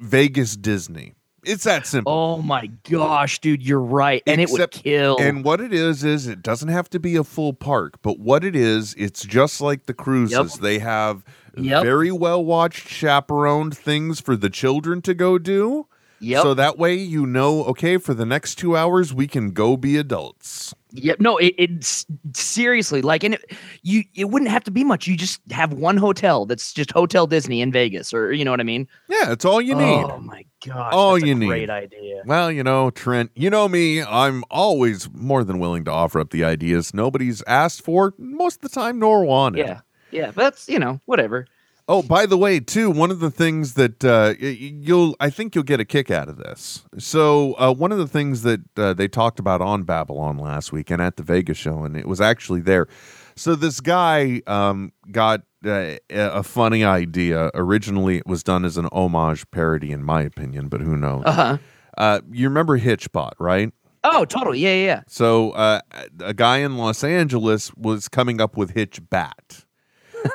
[0.00, 1.14] Vegas Disney.
[1.48, 2.12] It's that simple.
[2.12, 5.16] Oh my gosh, dude, you're right, and it would kill.
[5.18, 8.44] And what it is is it doesn't have to be a full park, but what
[8.44, 10.54] it is, it's just like the cruises.
[10.58, 11.24] They have
[11.56, 11.82] Yep.
[11.82, 15.86] very well watched, chaperoned things for the children to go do.
[16.20, 16.42] Yep.
[16.42, 19.96] So that way you know, okay, for the next two hours we can go be
[19.96, 20.74] adults.
[20.92, 21.20] Yep.
[21.20, 23.52] No, it, it's seriously like, and it,
[23.82, 25.06] you, it wouldn't have to be much.
[25.06, 28.60] You just have one hotel that's just Hotel Disney in Vegas, or you know what
[28.60, 28.88] I mean?
[29.08, 30.04] Yeah, it's all you need.
[30.04, 31.46] Oh my gosh, All that's a you need.
[31.46, 32.22] Great idea.
[32.24, 36.30] Well, you know, Trent, you know me, I'm always more than willing to offer up
[36.30, 39.58] the ideas nobody's asked for most of the time nor wanted.
[39.66, 40.26] Yeah, yeah.
[40.26, 41.46] But that's you know whatever.
[41.90, 45.64] Oh, by the way, too, one of the things that uh, you'll, I think you'll
[45.64, 46.84] get a kick out of this.
[46.98, 50.90] So, uh, one of the things that uh, they talked about on Babylon last week
[50.90, 52.88] and at the Vegas show, and it was actually there.
[53.36, 57.50] So, this guy um, got uh, a funny idea.
[57.54, 61.22] Originally, it was done as an homage parody, in my opinion, but who knows?
[61.24, 61.58] Uh huh.
[61.96, 63.72] Uh, you remember Hitchbot, right?
[64.04, 64.58] Oh, totally.
[64.58, 65.02] Yeah, yeah.
[65.08, 65.80] So, uh,
[66.20, 69.64] a guy in Los Angeles was coming up with Hitchbat.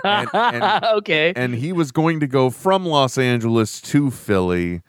[0.03, 1.33] And- and- okay.
[1.35, 4.81] and he was going to go from Los Angeles to Philly,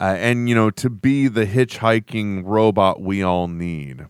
[0.00, 4.06] uh, and you know to be the hitchhiking robot we all need,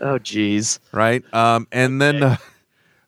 [0.00, 0.80] oh, geez.
[0.92, 1.22] right?
[1.34, 2.36] Um, and then, uh,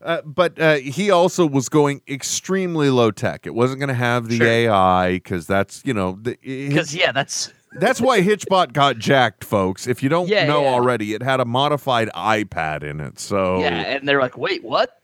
[0.02, 3.46] uh, but uh, he also was going extremely low tech.
[3.46, 4.46] It wasn't going to have the Sure.
[4.46, 9.86] AI because that's you know Because yeah, that's that's why Hitchbot got jacked, folks.
[9.86, 10.68] If you don't Yeah, know yeah.
[10.70, 13.18] already, it had a modified iPad in it.
[13.18, 14.95] So yeah, and they're like, wait, what?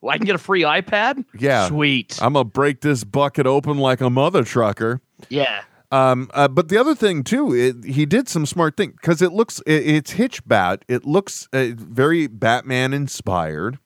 [0.00, 1.24] Well, I can get a free iPad?
[1.38, 1.68] Yeah.
[1.68, 2.18] Sweet.
[2.22, 5.00] I'm gonna break this bucket open like a mother trucker.
[5.28, 5.62] yeah.
[5.92, 9.32] Um, uh, but the other thing too, it, he did some smart thing because it
[9.32, 10.82] looks it, it's Hitchbat.
[10.86, 13.80] It looks uh, very Batman inspired,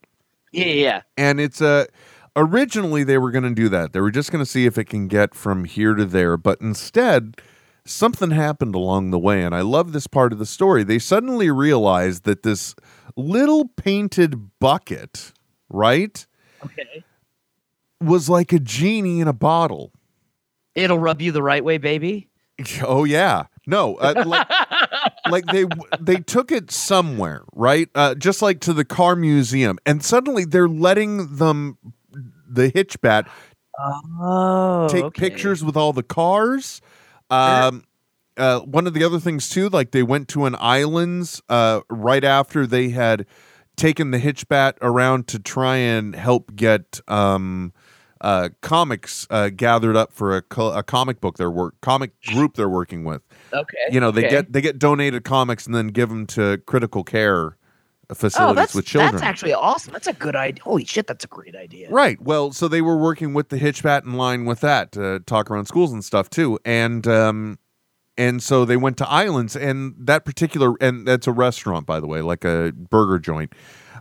[0.52, 1.02] Yeah, yeah.
[1.16, 1.86] and it's uh,
[2.36, 3.94] originally they were going to do that.
[3.94, 6.60] They were just going to see if it can get from here to there, but
[6.60, 7.36] instead
[7.86, 10.84] something happened along the way, and I love this part of the story.
[10.84, 12.74] They suddenly realized that this
[13.16, 15.32] little painted bucket,
[15.74, 16.26] right,
[16.64, 17.04] Okay.
[18.00, 19.92] was like a genie in a bottle.
[20.74, 22.28] It'll rub you the right way, baby.
[22.82, 24.48] Oh yeah, no, uh, like,
[25.28, 25.64] like they
[26.00, 27.88] they took it somewhere, right?
[27.96, 31.78] Uh, just like to the car museum, and suddenly they're letting them
[32.48, 33.26] the Hitchbat
[33.76, 34.86] Oh.
[34.88, 35.30] take okay.
[35.30, 36.80] pictures with all the cars.
[37.28, 37.82] Um,
[38.36, 42.22] uh, one of the other things too, like they went to an islands uh, right
[42.22, 43.26] after they had
[43.76, 47.72] taken the Hitchbat around to try and help get um,
[48.20, 52.54] uh, comics uh, gathered up for a, co- a comic book they're work comic group
[52.54, 53.22] they're working with.
[53.52, 53.76] Okay.
[53.90, 54.30] You know, they okay.
[54.30, 57.56] get they get donated comics and then give them to critical care
[58.14, 59.12] facilities Oh, with children.
[59.12, 59.92] that's actually awesome.
[59.92, 60.62] That's a good idea.
[60.62, 61.90] Holy shit, that's a great idea.
[61.90, 62.20] Right.
[62.20, 65.66] Well, so they were working with the Hitchbat in line with that to talk around
[65.66, 67.58] schools and stuff too, and um,
[68.16, 72.06] and so they went to Islands, and that particular and that's a restaurant, by the
[72.06, 73.52] way, like a burger joint.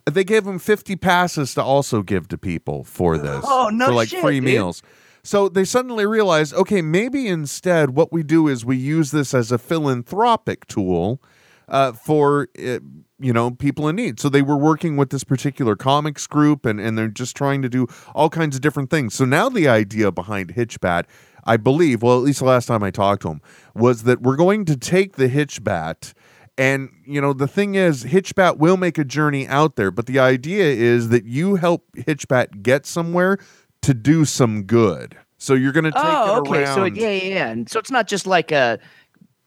[0.10, 3.44] They gave them fifty passes to also give to people for this.
[3.48, 4.44] Oh, no For like shit, free dude.
[4.46, 4.82] meals.
[5.24, 9.54] So they suddenly realized, okay, maybe instead what we do is we use this as
[9.54, 11.22] a philanthropic tool
[11.70, 12.80] uh, for uh,
[13.20, 14.20] you know people in need.
[14.20, 17.70] So they were working with this particular comics group, and and they're just trying to
[17.70, 19.14] do all kinds of different things.
[19.14, 21.06] So now the idea behind Hitchbat,
[21.46, 23.42] I believe, well, at least the last time I talked to him,
[23.76, 26.14] was that we're going to take the Hitchbat.
[26.58, 30.20] And you know the thing is, Hitchbat will make a journey out there, but the
[30.20, 33.40] idea is that you help Hitchbat get somewhere
[33.82, 35.18] to do some good.
[35.38, 36.64] So you're going to take Oh, it okay.
[36.64, 36.76] around.
[36.76, 37.48] So yeah, yeah, yeah.
[37.50, 38.80] And so it's not just like a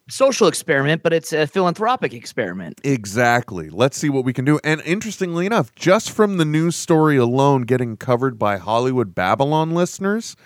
[0.08, 2.80] social experiment, but it's a philanthropic experiment.
[2.84, 3.70] Exactly.
[3.70, 4.60] Let's see what we can do.
[4.62, 10.36] And interestingly enough, just from the news story alone getting covered by Hollywood Babylon listeners,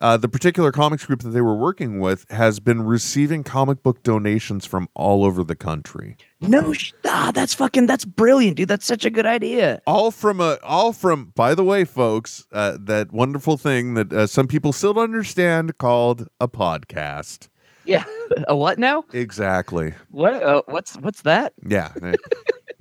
[0.00, 4.02] uh, the particular comics group that they were working with has been receiving comic book
[4.02, 6.16] donations from all over the country.
[6.40, 8.68] No, sh- ah, that's fucking that's brilliant, dude.
[8.68, 9.80] That's such a good idea.
[9.86, 11.32] All from a, all from.
[11.34, 15.78] By the way, folks, uh, that wonderful thing that uh, some people still don't understand
[15.78, 17.48] called a podcast.
[17.84, 18.04] Yeah.
[18.48, 19.04] a what now?
[19.12, 19.94] Exactly.
[20.10, 20.42] What?
[20.42, 21.54] Uh, what's what's that?
[21.66, 21.92] Yeah.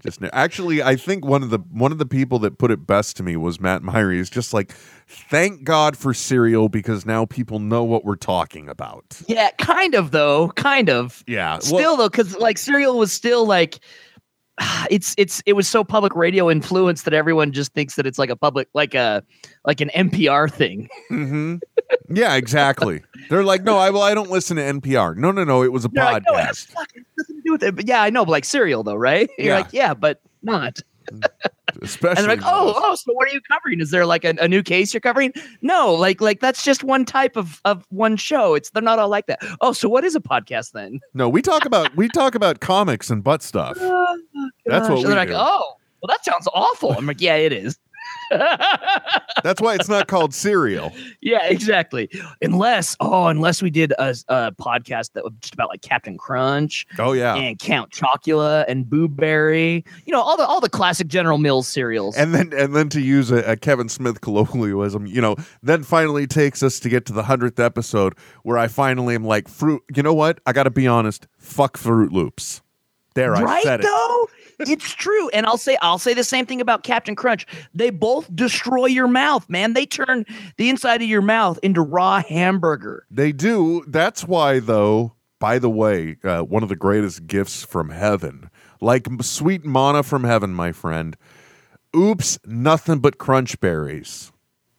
[0.03, 3.15] Just actually, I think one of the one of the people that put it best
[3.17, 4.17] to me was Matt Myrie.
[4.17, 4.73] Is just like,
[5.07, 9.21] thank God for Serial because now people know what we're talking about.
[9.27, 11.23] Yeah, kind of though, kind of.
[11.25, 13.79] Yeah, Still though, because like Serial was still like
[14.89, 18.29] it's it's it was so public radio influenced that everyone just thinks that it's like
[18.29, 19.23] a public like a
[19.65, 20.89] like an NPR thing.
[21.11, 21.55] Mm-hmm.
[22.15, 23.01] yeah, exactly.
[23.29, 25.15] They're like, no, I well, I don't listen to NPR.
[25.15, 26.73] No, no, no, it was a They're like, no, podcast.
[26.75, 27.75] nothing to do with it.
[27.75, 29.29] But yeah, I know, but like Serial though, right?
[29.37, 29.55] You're Yeah.
[29.57, 30.79] like, yeah, but not.
[31.83, 33.81] Especially, And they're like, oh, oh, so what are you covering?
[33.81, 35.33] Is there like a, a new case you're covering?
[35.61, 38.55] No, like like that's just one type of of one show.
[38.55, 39.39] It's they're not all like that.
[39.61, 40.99] Oh, so what is a podcast then?
[41.13, 43.77] no, we talk about we talk about comics and butt stuff.
[44.35, 46.93] Oh, That's what we they're like, oh, well, that sounds awful.
[46.93, 47.77] I'm like, yeah, it is.
[49.43, 50.91] That's why it's not called cereal.
[51.21, 52.09] yeah, exactly.
[52.41, 56.85] Unless, oh, unless we did a, a podcast that was just about like Captain Crunch
[56.99, 57.35] Oh yeah.
[57.35, 61.67] and Count Chocula and Boo Berry, you know, all the all the classic General Mills
[61.67, 62.15] cereals.
[62.15, 66.27] and then and then to use a, a Kevin Smith colloquialism, you know, then finally
[66.27, 69.81] takes us to get to the hundredth episode where I finally am like, fruit.
[69.95, 70.39] You know what?
[70.45, 71.27] I got to be honest.
[71.37, 72.61] Fuck Froot Loops.
[73.15, 73.83] There, I right said it.
[73.83, 77.45] Right though it's true and i'll say i'll say the same thing about captain crunch
[77.73, 80.25] they both destroy your mouth man they turn
[80.57, 83.83] the inside of your mouth into raw hamburger They do.
[83.87, 85.13] That's why, though.
[85.39, 90.23] By the way, uh, one of the greatest gifts from heaven, like sweet manna from
[90.23, 91.17] heaven, my friend.
[91.95, 94.31] Oops, nothing but crunch berries.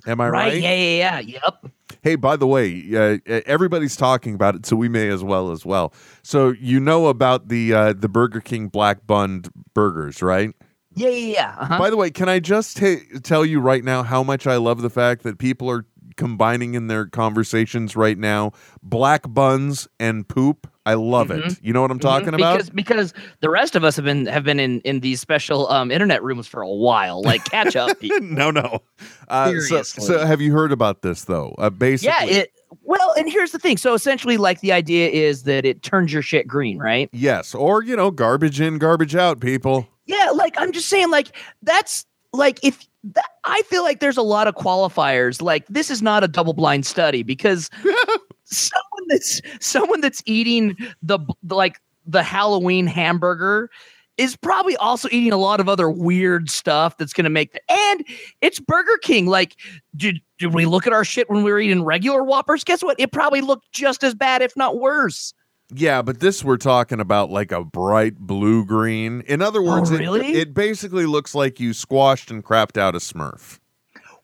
[0.07, 0.61] Am I right?
[0.61, 1.67] yeah yeah yeah yep
[2.05, 5.65] Hey, by the way, uh, everybody's talking about it, so we may as well as
[5.65, 5.95] well.
[6.23, 10.55] So you know about the uh, the Burger King black bun burgers, right?
[10.95, 11.79] yeah yeah yeah uh-huh.
[11.79, 14.83] By the way, can I just ta tell you right now how much I love
[14.83, 15.87] the fact that people are
[16.17, 20.67] combining in their conversations right now black buns and poop.
[20.87, 21.59] I love it.
[21.63, 22.59] You know what I'm talking Mhm, about?
[22.59, 25.91] because because the rest of us have been have been in in these special um
[25.91, 28.81] internet rooms for a while like catch up no, no.
[29.29, 31.55] Uh, so, so have you heard about this though?
[31.57, 32.51] Uh, basically, yeah it
[32.83, 36.21] well and here's the thing so essentially like the idea is that it turns your
[36.23, 39.89] shit green right yes, or you know, garbage in, garbage out, people.
[40.07, 44.23] Yeah, like I'm just saying, like that's like if that, I feel like there's a
[44.23, 45.43] lot of qualifiers.
[45.43, 47.71] Like this is not a double blind study because
[48.45, 53.71] someone that's someone that's eating the, like the Halloween hamburger
[54.17, 57.61] is probably also eating a lot of other weird stuff that's going to make the
[57.69, 58.07] and
[58.41, 59.27] it's Burger King.
[59.27, 59.57] Like,
[59.97, 62.65] did did we look at our shit when we were eating regular Whoppers?
[62.65, 62.99] Guess what?
[62.99, 65.35] It probably looked just as bad, if not worse.
[65.73, 69.23] Yeah, but this we're talking about like a bright blue green.
[69.23, 70.35] In other words, it- Oh, really?
[70.35, 73.59] it, basically looks like you squashed and crapped out a Smurf.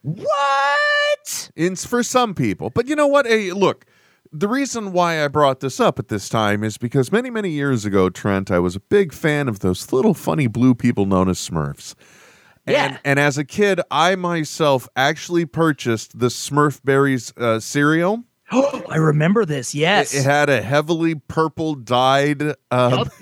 [0.03, 1.51] What?
[1.57, 2.71] It's for some people.
[2.71, 3.27] But you know what?
[3.27, 3.85] Hey, look,
[4.33, 7.85] the reason why I brought this up at this time is because many, many years
[7.85, 11.39] ago, Trent, I was a big fan of those little funny blue people known as
[11.39, 11.95] Smurfs.
[12.67, 12.99] And, Yeah.
[13.05, 18.25] and as a kid, I myself actually purchased the Smurf Berries uh, cereal.
[18.89, 19.75] I remember this.
[19.75, 20.15] Yes.
[20.15, 22.43] It, it had a heavily purple dyed.
[22.71, 23.09] Um, Yup.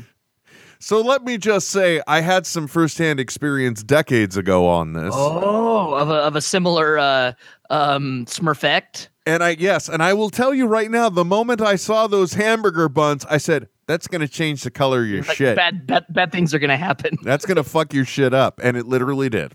[0.80, 5.12] So let me just say, I had some firsthand experience decades ago on this.
[5.12, 7.32] Oh, of a of a similar uh
[7.68, 9.08] um Smurfect.
[9.26, 12.34] And I yes, and I will tell you right now, the moment I saw those
[12.34, 15.56] hamburger buns, I said, "That's going to change the color of your Like shit.
[15.56, 17.18] bad bad bad things are gonna happen.
[17.24, 19.54] That's going to fuck your shit up." And it literally did.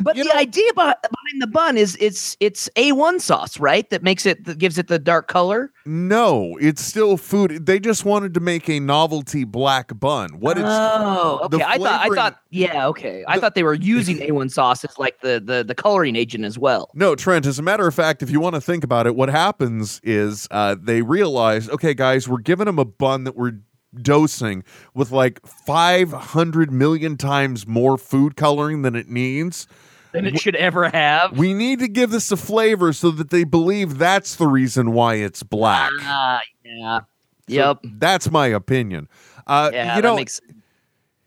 [0.00, 0.96] But You the know- idea behind,
[1.38, 3.88] the bun is it's it's A1 sauce, right?
[3.90, 5.72] That makes it that gives it the dark color.
[5.84, 7.66] No, it's still food.
[7.66, 10.40] They just wanted to make a novelty black bun.
[10.40, 11.64] What it's oh, the okay.
[11.66, 13.24] I thought I thought yeah, okay.
[13.26, 16.58] I thought they were using A1 sauce as like the the the coloring agent as
[16.58, 16.90] well.
[16.94, 19.28] No, Trent, as a matter of fact, if you want to think about it, what
[19.28, 23.54] happens is uh, they realize, okay, guys, we're giving them a bun that we're
[24.02, 29.66] dosing with like 500 million times more food coloring than it needs.
[30.12, 31.36] Than it should ever have.
[31.36, 35.14] We need to give this a flavor so that they believe that's the reason why
[35.14, 35.90] it's black.
[36.00, 37.00] Ah, yeah.
[37.00, 37.04] So
[37.46, 37.78] Yep.
[37.98, 39.08] That's my opinion.
[39.46, 40.40] Uh, Yeah, you that know, makes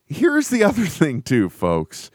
[0.08, 2.10] here's the other thing too, folks.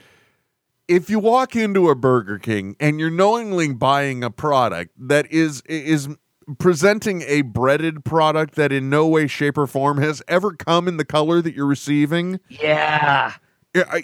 [0.89, 5.63] If you walk into a Burger King and you're knowingly buying a product that is
[5.67, 6.09] is
[6.59, 10.97] presenting a breaded product that in no way shape or form has ever come in
[10.97, 13.35] the color that you're receiving, yeah.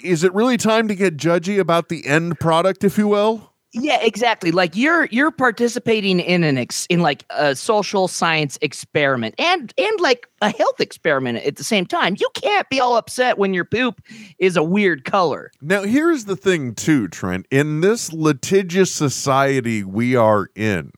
[0.03, 3.53] is it really time to get judgy about the end product if you will?
[3.73, 4.51] Yeah, exactly.
[4.51, 10.01] Like you're you're participating in an ex in like a social science experiment and and
[10.01, 12.17] like a health experiment at the same time.
[12.19, 14.01] You can't be all upset when your poop
[14.39, 15.51] is a weird color.
[15.61, 17.47] Now, here's the thing, too, Trent.
[17.51, 20.93] In this litigious society we are in,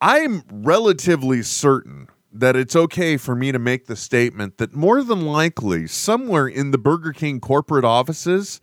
[0.00, 5.22] I'm relatively certain that it's okay for me to make the statement that more than
[5.24, 8.60] likely, somewhere in the Burger King corporate offices,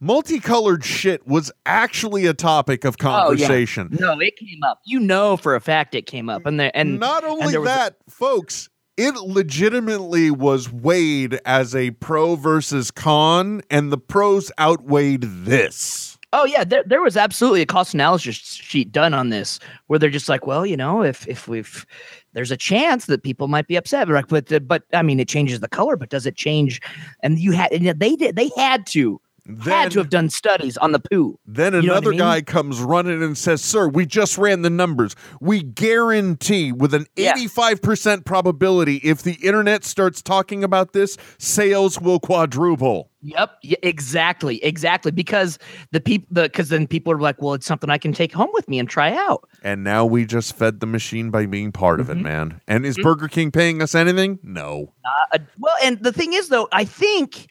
[0.00, 3.10] multicolored shit was actually a topic of Oh, yeah.
[3.46, 3.88] conversation.
[4.00, 4.80] No, it came up.
[4.86, 7.70] You know for a fact it came up, and there and Not only there was
[7.70, 14.50] a- that, folks, it legitimately was weighed as a pro versus con, and the pros
[14.58, 16.11] outweighed this.
[16.34, 19.58] Oh yeah, there, there was absolutely a cost analysis sheet done on this
[19.88, 21.84] where they're just like, well, you know, if if we've
[22.32, 25.60] there's a chance that people might be upset, but but, but I mean, it changes
[25.60, 26.80] the color, but does it change?
[27.22, 30.92] And you had they did they had to Then, had to have done studies on
[30.92, 31.38] the poo.
[31.46, 32.18] then you know I another mean?
[32.20, 35.16] guy comes running and says, Sir, we just ran the numbers.
[35.40, 37.34] We guarantee with an Yeah.
[37.34, 43.10] 85% probability if the internet starts talking about this, sales will quadruple.
[43.24, 45.12] Yep, yeah, exactly, exactly.
[45.12, 45.58] Because
[45.92, 48.50] the people, the because then people are like, well, it's something I can take home
[48.52, 49.48] with me and try out.
[49.62, 52.22] And now we just fed the machine by being part of it, Mm-hmm.
[52.22, 52.60] man.
[52.66, 54.40] And is Burger King paying us anything?
[54.42, 54.92] No.
[55.32, 57.46] Uh, well, and the thing is, though, I think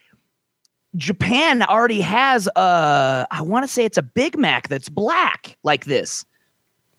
[0.95, 3.27] Japan already has a.
[3.31, 6.25] I want to say it's a Big Mac that's black like this.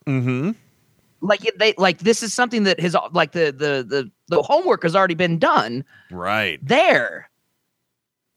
[0.07, 0.53] Mm-hmm.
[1.21, 4.97] Like they like this is something that has like the the the the homework has
[4.97, 6.59] already been done Right.
[6.67, 7.31] there,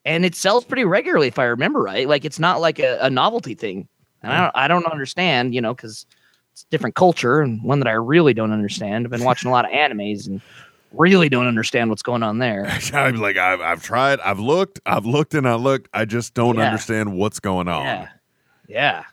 [0.03, 2.07] and it sells pretty regularly if I remember right.
[2.07, 3.87] Like it's not like a, a novelty thing,
[4.21, 6.05] and I don't I don't understand, you know, because
[6.51, 9.05] it's a different culture and one that I really don't understand.
[9.05, 10.39] I've been watching a lot of animes and
[10.97, 12.65] really don't understand what's going on there.
[12.93, 15.89] I'm like, I've, I've tried, I've looked, I've looked and I looked.
[15.93, 16.65] I just don't Yeah.
[16.65, 17.83] understand what's going on.
[17.85, 18.07] Yeah,
[18.67, 19.03] yeah.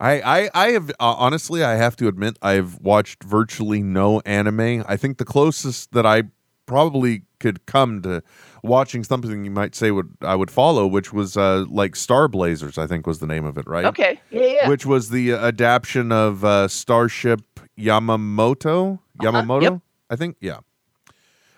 [0.00, 4.84] I, I, I have uh, honestly, I have to admit, I've watched virtually no anime.
[4.88, 6.24] I think the closest that I
[6.66, 8.22] probably could come to
[8.64, 12.78] watching something you might say would I would follow, which was uh, like Star Blazers.
[12.78, 13.84] I think was the name of it, right?
[13.84, 14.20] Okay.
[14.30, 14.68] Yeah, yeah.
[14.68, 17.42] Which was the uh, adaptation of uh, Starship
[17.78, 18.98] Yamamoto.
[19.20, 19.80] Yamamoto, yep.
[20.10, 20.36] I think.
[20.40, 20.58] Yeah.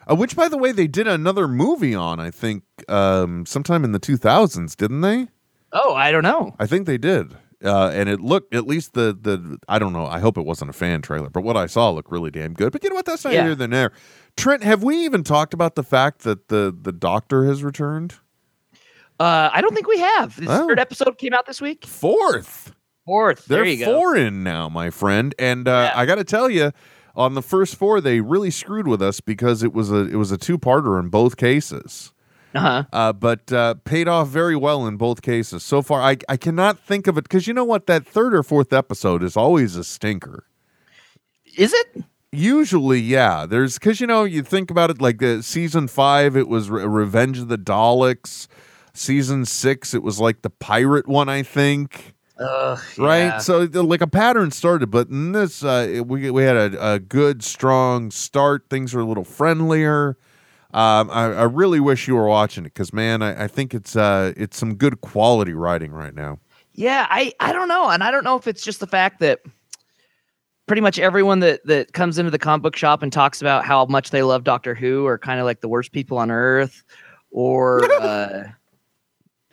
[0.09, 2.19] Uh, which, by the way, they did another movie on.
[2.19, 5.27] I think um, sometime in the two thousands, didn't they?
[5.73, 6.55] oh, I don't know.
[6.59, 7.35] I think they did.
[7.63, 10.05] Uh, and it looked at least the the I don't know.
[10.05, 12.71] I hope it wasn't a fan trailer, but what I saw looked really damn good.
[12.71, 13.05] But you know what?
[13.05, 13.43] That's not Yeah.
[13.45, 13.91] here than there.
[14.37, 18.15] Trent, have we even talked about the fact that the the Doctor has returned?
[19.19, 20.35] Uh, I don't think we have.
[20.35, 20.67] The Oh.
[20.67, 21.85] third episode came out this week.
[21.85, 22.73] Fourth.
[23.05, 23.45] Fourth.
[23.45, 23.99] They're there you go.
[23.99, 25.33] foreign now, my friend.
[25.39, 25.99] And uh, Yeah.
[25.99, 26.71] I got to tell you,
[27.15, 30.31] on the first four, they really screwed with us because it was a it was
[30.31, 32.13] a two parter in both cases.
[32.53, 32.83] Uh-huh.
[32.93, 36.01] Uh, but uh, paid off very well in both cases so far.
[36.01, 39.23] I I cannot think of it because you know what that third or fourth episode
[39.23, 40.45] is always a stinker.
[41.57, 42.03] Is it?
[42.31, 43.45] Usually, yeah.
[43.45, 46.85] There's because you know you think about it like the season five, it was Re-
[46.85, 48.47] Revenge of the Daleks.
[48.93, 53.19] Season six, it was like the pirate one, I think Ugh, right?
[53.19, 53.37] yeah.
[53.37, 57.43] So like a pattern started, but in this, uh, we we had a, a good,
[57.43, 58.65] strong start.
[58.69, 60.17] Things were a little friendlier.
[60.73, 63.95] Um, I, I really wish you were watching it because, man, I, I think it's
[63.95, 66.39] uh, it's some good quality writing right now.
[66.73, 69.39] Yeah, I I don't know, and I don't know if it's just the fact that
[70.65, 73.85] pretty much everyone that that comes into the comic book shop and talks about how
[73.85, 76.83] much they love Doctor Who are kind of like the worst people on earth,
[77.31, 78.43] or uh,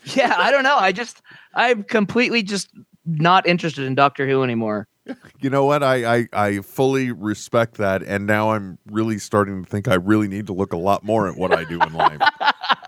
[0.05, 0.77] yeah, I don't know.
[0.77, 1.23] I just
[1.55, 2.71] I'm completely just
[3.05, 4.89] not interested in Doctor Who anymore.
[5.41, 5.83] You know what?
[5.83, 10.29] I, I I fully respect that, and now I'm really starting to think I really
[10.29, 12.21] need to look a lot more at what I do in life.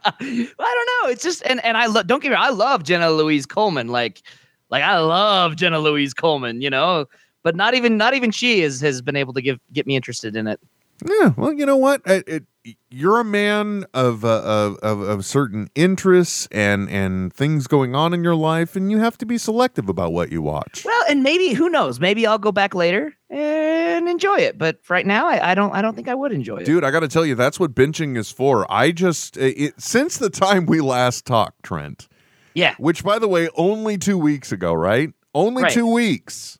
[0.04, 1.10] I don't know.
[1.10, 2.44] It's just and and I lo- don't get me wrong.
[2.44, 3.88] I love Jenna Louise Coleman.
[3.88, 4.22] Like
[4.70, 6.60] like I love Jenna Louise Coleman.
[6.62, 7.06] You know,
[7.42, 10.36] but not even not even she is has been able to give get me interested
[10.36, 10.60] in it.
[11.04, 12.02] Yeah, well, you know what?
[12.06, 17.66] It, it, you're a man of, uh, of of of certain interests and and things
[17.66, 20.82] going on in your life, and you have to be selective about what you watch.
[20.84, 22.00] Well, and maybe who knows?
[22.00, 24.56] Maybe I'll go back later and enjoy it.
[24.56, 25.74] But right now, I, I don't.
[25.74, 26.64] I don't think I would enjoy it.
[26.64, 28.70] Dude, I got to tell you, that's what binging is for.
[28.72, 32.08] I just it, since the time we last talked, Trent,
[32.54, 32.76] Yeah.
[32.78, 35.12] which by the way, only two weeks ago, right?
[35.34, 35.72] Only Right.
[35.72, 36.58] two weeks.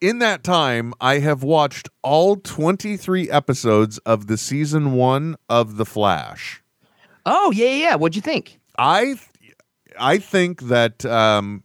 [0.00, 5.84] In that time, I have watched all 23 episodes of the season one of The
[5.86, 6.62] Flash.
[7.26, 7.74] Oh yeah, yeah.
[7.90, 7.94] yeah.
[7.96, 8.58] What'd you think?
[8.78, 9.16] I
[9.98, 11.62] I think that um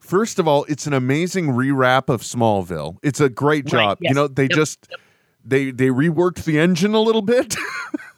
[0.00, 2.96] first of all, it's an amazing rewrap of Smallville.
[3.02, 3.98] It's a great Right, job.
[4.00, 4.88] You know, they Yep, just
[5.44, 7.56] they they reworked the engine a little bit.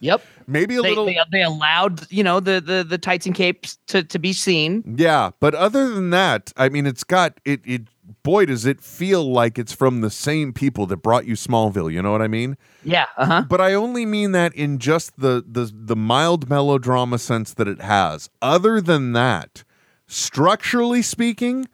[0.01, 0.25] Yep.
[0.47, 3.79] Maybe a They, little they they allowed you know the the the tights and capes
[3.89, 4.85] to to be seen.
[4.97, 7.83] Yeah, but other than that, I mean it's got it it
[8.23, 12.03] boy does it feel like it's from the same people that brought you Smallville, you
[12.03, 12.57] know what I mean?
[12.85, 13.07] Yeah.
[13.17, 13.45] Uh huh.
[13.49, 17.81] But I only mean that in just the the the mild melodrama sense that it
[17.81, 18.29] has.
[18.43, 19.65] Other than that,
[20.07, 21.69] structurally speaking,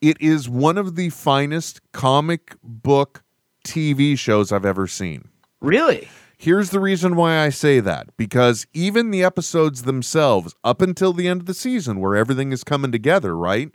[0.00, 3.22] it is one of the finest comic book
[3.66, 5.28] TV shows I've ever seen.
[5.60, 6.08] Really?
[6.38, 11.28] Here's the reason why I say that because even the episodes themselves, up until the
[11.28, 13.70] end of the season, where everything is coming together, right?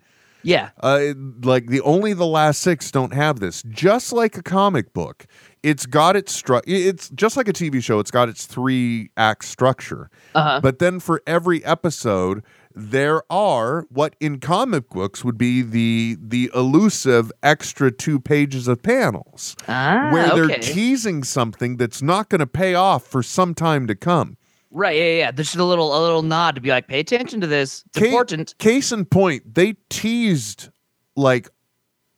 [0.46, 0.70] Yeah.
[0.82, 3.64] Uh, like the only the last six don't have this.
[3.70, 5.26] Just like a comic book,
[5.64, 8.00] it's got its stru- It's just like a TV show.
[8.00, 10.10] It's got its three act structure.
[10.34, 10.60] Uh-huh.
[10.62, 12.44] But then for every episode,
[12.74, 18.84] there are what in comic books would be the the elusive extra two pages of
[18.84, 23.88] panels Ah, where they're teasing something that's not going to pay off for some time
[23.88, 24.38] to come.
[24.76, 24.98] Right.
[24.98, 25.18] Yeah.
[25.18, 25.32] Yeah.
[25.32, 27.84] There's just a little a little nod to be like, pay attention to this.
[27.88, 28.56] It's Ca- important.
[28.58, 30.70] Case in point, they teased
[31.16, 31.50] like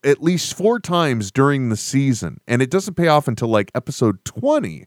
[0.04, 4.26] at least four times during the season, and it doesn't pay off until like episode
[4.26, 4.86] 20.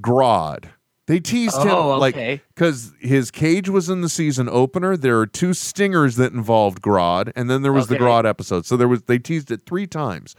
[0.00, 0.66] Grodd.
[1.06, 2.14] They teased Oh, him like
[2.54, 4.96] because his cage was in the season opener.
[4.96, 8.04] There are two stingers that involved Grodd, and then there was the Okay.
[8.04, 8.66] Grodd episode.
[8.66, 10.36] So there was they teased it three times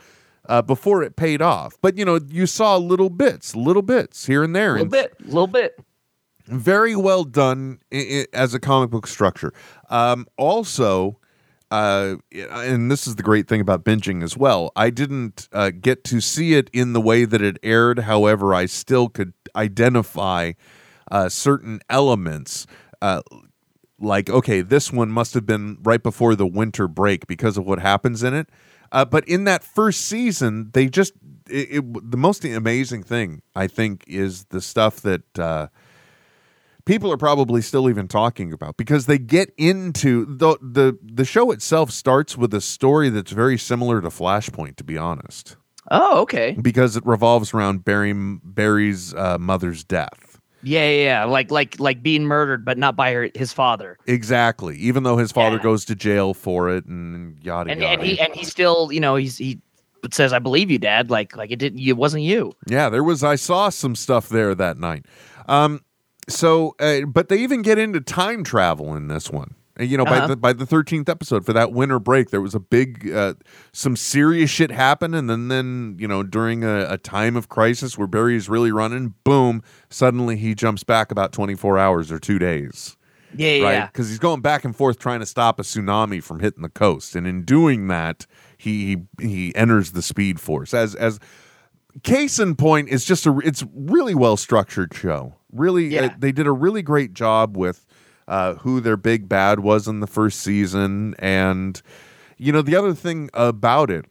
[0.48, 1.76] uh, before it paid off.
[1.82, 4.78] But you know, you saw little bits, little bits here and there.
[4.78, 5.14] A little and bit.
[5.22, 5.80] A little bit.
[6.46, 7.80] Very well done
[8.34, 9.54] as a comic book structure.
[9.90, 11.18] Um, also,
[11.72, 14.72] uh, and this is the great thing about binging as well.
[14.76, 18.00] I didn't uh, get to see it in the way that it aired.
[18.00, 20.54] However, I still could identify
[21.10, 22.68] uh, certain elements.
[23.02, 23.22] Uh,
[24.00, 27.80] like, okay, this one must have been right before the winter break because of what
[27.80, 28.50] happens in it.
[28.92, 31.14] Uh, but in that first season, they just
[31.50, 35.70] it, it, the most amazing thing I think is the stuff that.
[36.86, 41.52] People are probably still even talking about because they get into the the the show
[41.52, 45.56] itself starts with a story that's very similar to Flashpoint to be honest
[45.92, 46.58] Oh, okay.
[46.62, 51.24] because it revolves around Barry Barry's uh, mother's death Yeah, yeah, yeah.
[51.26, 53.98] Like like like being murdered, but not by her, his father.
[54.06, 55.64] exactly even though his father Yeah.
[55.64, 59.00] goes to jail for it and yada And yada and he and he still, you
[59.00, 59.62] know, he's he
[60.12, 61.80] says, "I believe you, Dad." Like like it didn't.
[61.80, 62.52] It wasn't you.
[62.68, 63.24] Yeah, there was.
[63.24, 65.06] I saw some stuff there that night.
[65.48, 65.80] Um,
[66.28, 69.56] so, uh, but they even get into time travel in this one.
[69.80, 70.28] You know, by Uh-huh.
[70.28, 73.34] the by the thirteenth episode for that winter break, there was a big, uh,
[73.72, 77.98] some serious shit happened, and then then you know during a, a time of crisis
[77.98, 82.20] where Barry is really running, boom, suddenly he jumps back about twenty four hours or
[82.20, 82.98] two days
[83.36, 83.66] Yeah, yeah.
[83.66, 83.74] right?
[83.74, 83.86] yeah.
[83.88, 87.16] Because he's going back and forth trying to stop a tsunami from hitting the coast,
[87.16, 88.28] and in doing that,
[88.60, 90.76] he he, he enters the Speed Force.
[90.76, 91.20] As as
[92.02, 95.36] case in point, is just a it's really well structured show.
[95.52, 97.86] Really, uh, they did a really great job with
[98.28, 101.82] uh, who their big bad was in the first season, and
[102.38, 104.06] you know the other thing about it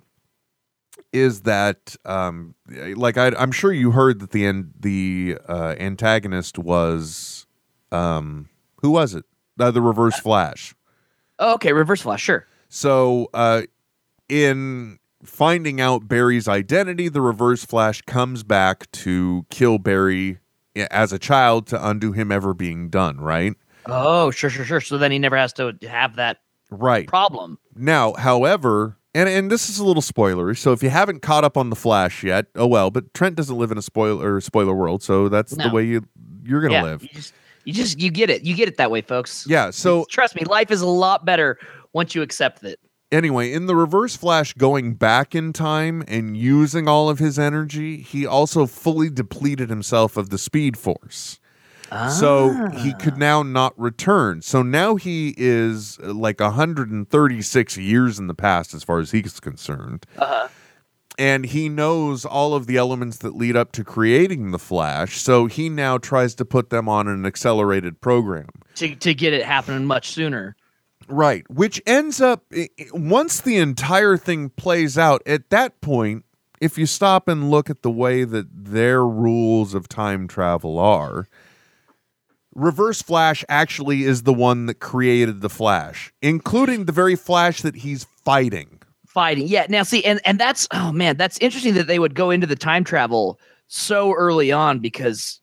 [1.13, 2.55] is that um
[2.97, 7.47] like I, i'm sure you heard that the end the uh antagonist was
[7.91, 9.25] um who was it
[9.59, 10.75] uh, the reverse flash
[11.39, 12.23] Oh, okay, Reverse Flash.
[12.23, 12.47] Sure.
[12.69, 13.63] so uh
[14.29, 20.39] in finding out barry's identity the reverse flash comes back to kill barry
[20.91, 23.55] as a child to undo him ever being done right
[23.87, 24.81] Oh, sure, sure, sure.
[24.81, 26.39] So then he never has to have that
[26.71, 27.59] right problem.
[27.75, 31.57] Now, however, and and this is a little spoilery, so if you haven't caught up
[31.57, 32.91] on the Flash yet, oh well.
[32.91, 36.05] But Trent doesn't live in a spoiler spoiler world, so that's the way you
[36.45, 37.03] you're gonna yeah, live.
[37.03, 38.43] You just, you just, you get it.
[38.43, 39.47] You get it that way, folks.
[39.49, 39.71] Yeah.
[39.71, 41.59] So trust me, life is a lot better
[41.93, 42.79] once you accept it.
[43.13, 47.99] Anyway, in the Reverse Flash going back in time and using all of his energy,
[47.99, 51.39] he also fully depleted himself of the Speed Force.
[52.09, 54.41] So he could now not return.
[54.41, 59.39] So now he is uh, like 136 years in the past, as far as he's
[59.41, 60.07] concerned.
[61.19, 65.21] And he knows all of the elements that lead up to creating the Flash.
[65.21, 68.49] So he now tries to put them on an accelerated program.
[68.77, 70.57] to to get it happening much sooner.
[71.09, 71.49] Right.
[71.51, 72.45] Which ends up,
[72.93, 76.25] once the entire thing plays out, at that point,
[76.61, 81.27] if you stop and look at the way that their rules of time travel are,
[82.55, 87.77] Reverse Flash actually is the one that created the Flash, including the very Flash that
[87.77, 88.81] he's fighting.
[89.07, 89.67] Fighting, yeah.
[89.69, 92.57] Now, see, and and that's oh man, that's interesting that they would go into the
[92.57, 93.39] time travel
[93.69, 95.41] so early on because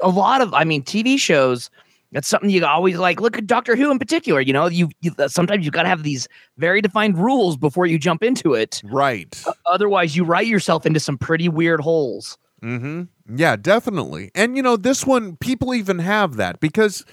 [0.00, 1.70] a lot of, I mean, TV shows.
[2.14, 3.20] That's something you always like.
[3.20, 4.40] Look at Doctor Who in particular.
[4.40, 7.98] You know, you, you sometimes you've got to have these very defined rules before you
[7.98, 8.80] jump into it.
[8.84, 9.44] Right.
[9.66, 12.38] Otherwise, you write yourself into some pretty weird holes.
[12.62, 13.36] Mm-hmm.
[13.36, 14.30] Yeah, definitely.
[14.34, 17.04] And you know, this one, people even have that because,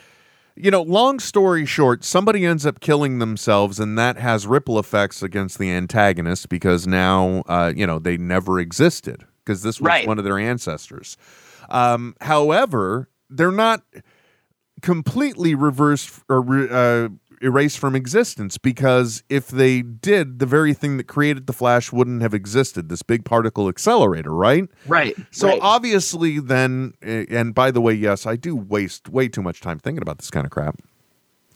[0.56, 5.24] you know, long story short, somebody ends up killing themselves, and that has ripple effects
[5.24, 10.08] against the antagonist because now, uh, you know, they never existed because this was Right.
[10.08, 11.18] one of their ancestors.
[11.70, 13.82] Um, however, they're not
[14.82, 17.10] completely reversed or re- uh,
[17.42, 22.22] erased from existence because if they did, the very thing that created the Flash wouldn't
[22.22, 22.90] have existed.
[22.90, 24.66] This big particle accelerator, right?
[24.88, 25.16] Right.
[25.32, 25.60] So right.
[25.62, 29.80] obviously, then, eh, and by the way, yes, I do waste way too much time
[29.80, 30.80] thinking about this kind of crap.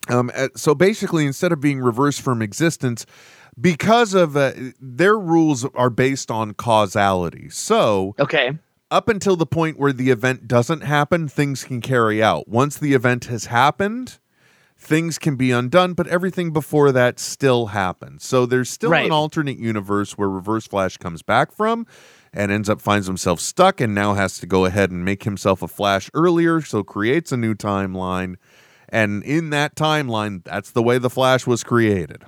[0.10, 3.06] Um, uh, so basically, instead of being reversed from existence,
[3.60, 7.50] because of uh, their rules are based on causality.
[7.50, 8.58] So okay.
[8.92, 12.48] Up until the point where the event doesn't happen, things can carry out.
[12.48, 14.20] Once the event has happened,
[14.78, 18.24] things can be undone, but everything before that still happens.
[18.24, 19.06] So there's still Right.
[19.06, 21.88] an alternate universe where Reverse Flash comes back from
[22.34, 25.62] and ends up finds himself stuck and now has to go ahead and make himself
[25.62, 28.36] a Flash earlier, so creates a new timeline.
[28.90, 32.24] And in that timeline, that's the way the Flash was created.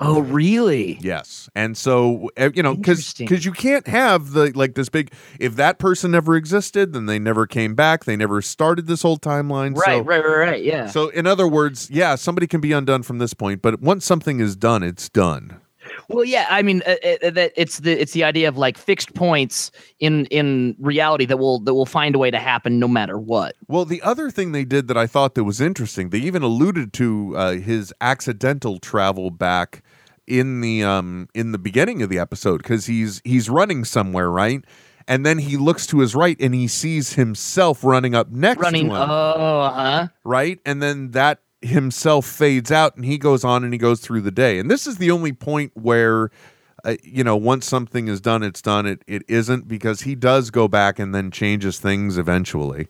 [0.00, 0.96] Oh, really?
[1.00, 5.12] Yes, and so uh, you know, because because you can't have the like this big.
[5.40, 8.04] If that person never existed, then they never came back.
[8.04, 9.76] They never started this whole timeline.
[9.76, 10.62] Right, so, right, right, right.
[10.62, 10.86] Yeah.
[10.86, 14.38] So in other words, yeah, somebody can be undone from this point, but once something
[14.38, 15.60] is done, it's done.
[16.08, 16.94] Well, yeah, I mean uh,
[17.24, 21.38] uh, that it's the it's the idea of like fixed points in in reality that
[21.38, 23.56] will that will find a way to happen no matter what.
[23.66, 26.92] Well, the other thing they did that I thought that was interesting, they even alluded
[26.94, 29.82] to uh, his accidental travel back
[30.28, 34.62] in the um in the beginning of the episode because he's he's running somewhere, right?
[35.08, 38.90] And then he looks to his right and he sees himself running up next Running.
[38.90, 40.08] to him, Oh, huh.
[40.22, 40.60] right?
[40.66, 44.30] And then that himself fades out and he goes on and he goes through the
[44.30, 44.58] day.
[44.58, 46.30] And this is the only point where
[46.84, 48.86] uh, you know, once something is done, it's done.
[48.86, 52.86] It it isn't because he does go back and then changes things eventually.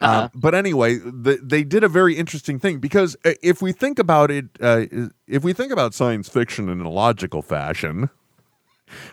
[0.00, 3.98] Uh, but anyway, the, they did a very interesting thing because uh, if we think
[3.98, 4.84] about it, uh,
[5.26, 8.10] if we think about science fiction in a logical fashion,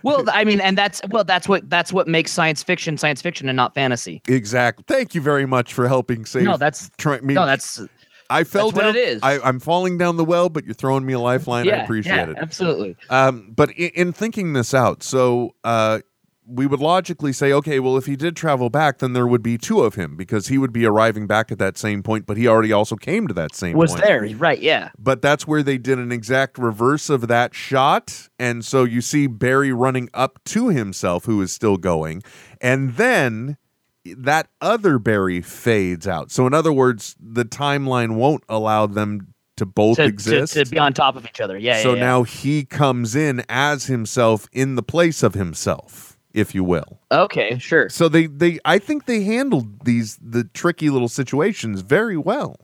[0.04, 3.50] Well, I mean, and that's well, that's what that's what makes science fiction science fiction
[3.50, 4.22] and not fantasy.
[4.28, 4.86] exactly.
[4.88, 6.44] Thank you very much for helping save.
[6.44, 7.82] No, that's try, me, no, that's
[8.30, 8.96] I fell that's what down.
[8.96, 9.20] it is.
[9.22, 11.70] I, I'm falling down the well, but you're throwing me a lifeline.
[11.70, 12.38] I appreciate yeah, it.
[12.40, 12.96] absolutely.
[13.10, 16.00] Um, but in, in thinking this out, so uh,
[16.48, 19.58] we would logically say, okay, well, if he did travel back, then there would be
[19.58, 22.48] two of him because he would be arriving back at that same point, but he
[22.48, 24.04] already also came to that same Was point.
[24.04, 24.60] there right?
[24.60, 24.90] Yeah.
[24.98, 28.30] But that's where they did an exact reverse of that shot.
[28.38, 32.22] And so you see Barry running up to himself, who is still going.
[32.62, 33.58] And then
[34.06, 36.32] that other Barry fades out.
[36.32, 40.54] So, in other words, the timeline won't allow them to both To, to, exist.
[40.54, 41.58] to be on top of each other.
[41.58, 41.82] Yeah.
[41.82, 42.02] so yeah, yeah.
[42.04, 46.05] now he comes in as himself in the place of himself,
[46.36, 47.00] if you will.
[47.12, 47.90] Okay, sure.
[47.90, 52.60] So they they I think they handled these the tricky little situations very well.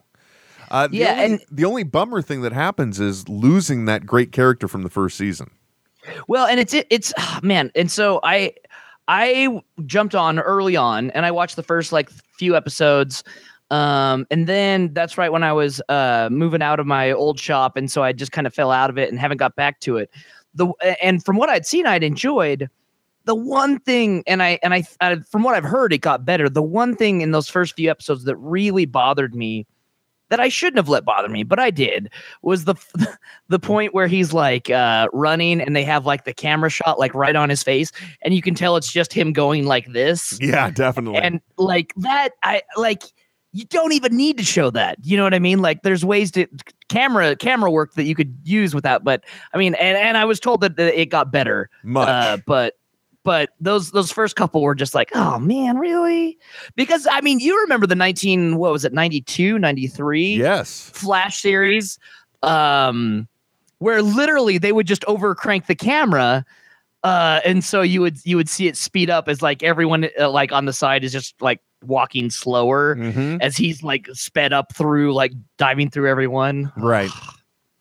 [0.69, 4.31] Uh, the Yeah, only, and- the only bummer thing that happens is losing that great
[4.31, 5.49] character from the first season.
[6.27, 8.53] Well, and it's it's ah, man, and so I
[9.07, 13.23] I jumped on early on and I watched the first like few episodes.
[13.69, 17.77] Um, and then that's right when I was uh moving out of my old shop,
[17.77, 19.97] and so I just kind of fell out of it and haven't got back to
[19.97, 20.09] it.
[20.55, 20.67] The
[21.01, 22.69] and from what I'd seen, I'd enjoyed
[23.25, 26.49] the one thing, and I and I, I from what I've heard, it got better.
[26.49, 29.65] The one thing in those first few episodes that really bothered me
[30.29, 32.09] that I shouldn't have let bother me, but I did,
[32.41, 32.75] was the
[33.49, 37.13] the point where he's like uh, running and they have like the camera shot like
[37.13, 37.91] right on his face,
[38.21, 41.19] and you can tell it's just him going like this, Yeah, definitely.
[41.19, 42.29] and like that.
[42.43, 43.03] I like
[43.53, 44.97] you don't even need to show that.
[45.03, 45.59] You know what I mean?
[45.59, 46.47] Like there's ways to
[46.87, 50.23] camera camera work that you could use with that, but I mean, and and I
[50.25, 52.07] was told that, that it got better, Much.
[52.07, 52.77] uh, but
[53.23, 56.37] but those those first couple were just like oh man really
[56.75, 60.89] because i mean you remember the 19 what was it 92 93 yes.
[60.93, 61.99] flash series
[62.43, 63.27] um
[63.79, 66.43] where literally they would just over crank the camera
[67.03, 70.29] uh and so you would you would see it speed up as like everyone uh,
[70.29, 73.39] like on the side is just like walking slower Mhm.
[73.41, 77.09] as he's like sped up through like diving through everyone Right.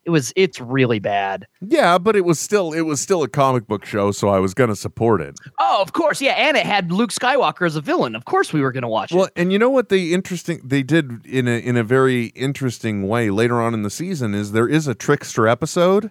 [0.05, 3.67] it was it's really bad Yeah, but it was still it was still a comic
[3.67, 5.39] book show, so I was gonna support it.
[5.59, 8.61] oh of course yeah and it had luke skywalker as a villain of course we
[8.61, 11.47] were gonna watch Well, it Well, and you know what they interesting they did in
[11.49, 14.95] a in a very interesting way later on in the season is there is a
[14.95, 16.11] trickster episode.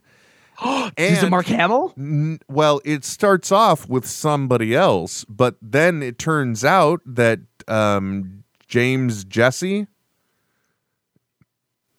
[0.98, 6.20] is it mark hamill N- well, it starts off with somebody else, but then it
[6.20, 9.88] turns out that um, James Jesse.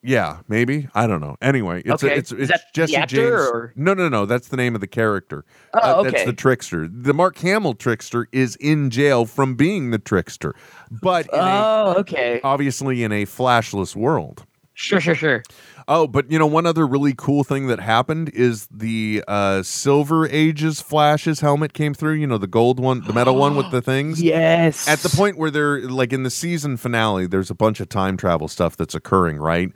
[0.03, 1.37] Yeah, maybe I don't know.
[1.41, 2.15] Anyway, it's Okay.
[2.15, 3.31] a, it's it's Jesse James.
[3.31, 4.25] or- No, no, no.
[4.25, 5.45] That's the name of the character.
[5.75, 6.87] Oh, Uh, That's the trickster.
[6.87, 10.55] The Mark Hamill trickster is in jail from being the trickster,
[11.03, 14.43] but in a, oh okay obviously in a flashless world.
[14.73, 15.43] Sure, sure, sure.
[15.87, 20.27] Oh, but you know, one other really cool thing that happened is the uh, Silver
[20.27, 22.13] Ages Flash's helmet came through.
[22.13, 24.21] You know, the gold one, the metal one with the things.
[24.21, 24.87] Yes.
[24.87, 28.17] At the point where they're like in the season finale, there's a bunch of time
[28.17, 29.69] travel stuff that's occurring, right?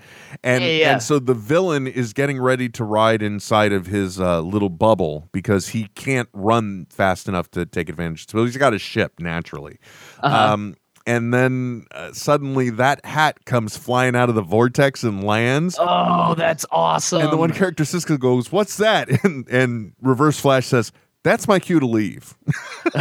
[0.43, 0.91] And Yeah, yeah.
[0.93, 5.29] and so the villain is getting ready to ride inside of his uh, little bubble
[5.31, 8.29] because he can't run fast enough to take advantage.
[8.29, 9.79] So he's got a ship naturally.
[10.21, 10.53] Uh-huh.
[10.53, 10.75] Um,
[11.05, 15.77] and then uh, suddenly that hat comes flying out of the vortex and lands.
[15.79, 17.21] Oh, that's awesome.
[17.21, 20.91] And the one character Cisco goes, "What's that?" And and Reverse Flash says,
[21.23, 22.35] "That's my cue to leave."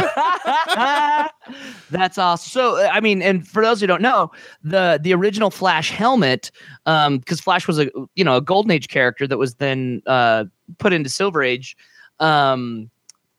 [1.91, 2.49] That's awesome.
[2.49, 4.31] So, uh, I mean, and for those who don't know,
[4.63, 6.51] the the original Flash helmet,
[6.85, 10.45] um, because Flash was a you know a Golden Age character that was then uh
[10.79, 11.77] put into Silver Age,
[12.19, 12.89] um,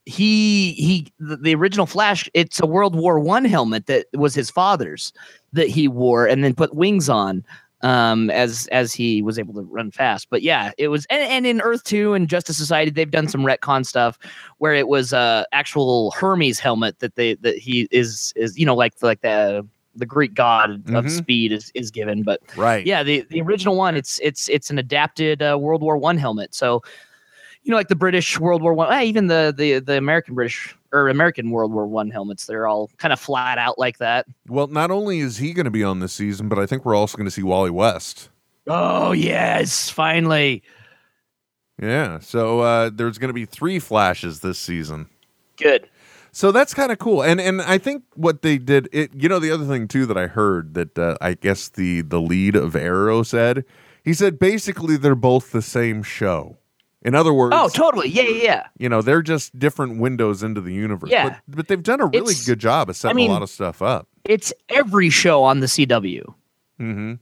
[0.07, 5.12] he he the, original Flash, it's a World War One helmet that was his father's
[5.52, 7.44] that he wore and then put wings on
[7.82, 11.46] um as as he was able to run fast but yeah it was and, and
[11.46, 14.18] in earth 2 and justice society they've done some retcon stuff
[14.59, 18.74] where it was uh actual hermes helmet that they that he is is you know
[18.74, 21.11] like like the the greek god of Mhm.
[21.11, 22.86] speed is is given but Right.
[22.86, 26.54] yeah the the original one it's it's it's an adapted uh, world war one helmet
[26.54, 26.82] so
[27.66, 30.74] you know like the british world war one eh, even the the the american british
[30.92, 34.68] or american world war one helmets they're all kind of flat out like that Well,
[34.68, 37.16] not only is he going to be on this season, but I think we're also
[37.18, 38.30] going to see Wally West.
[38.68, 40.62] oh yes finally
[41.80, 42.20] Yeah.
[42.20, 45.08] So uh, there's going to be three flashes this season.
[45.56, 45.88] good
[46.32, 49.38] So that's kind of cool, and and I think what they did, it you know,
[49.38, 52.76] the other thing too that I heard that uh, I guess the the lead of
[52.76, 53.64] Arrow said,
[54.04, 56.58] he said basically they're both the same show.
[57.07, 60.61] In other words, oh totally yeah yeah yeah you know, they're just different windows into
[60.61, 61.09] the universe.
[61.11, 61.28] Yeah.
[61.30, 63.48] But, but they've done a really It's- good job of setting mean- a lot of
[63.50, 64.09] stuff up.
[64.24, 66.22] it's every show on the cw
[66.80, 67.14] Mm-hmm.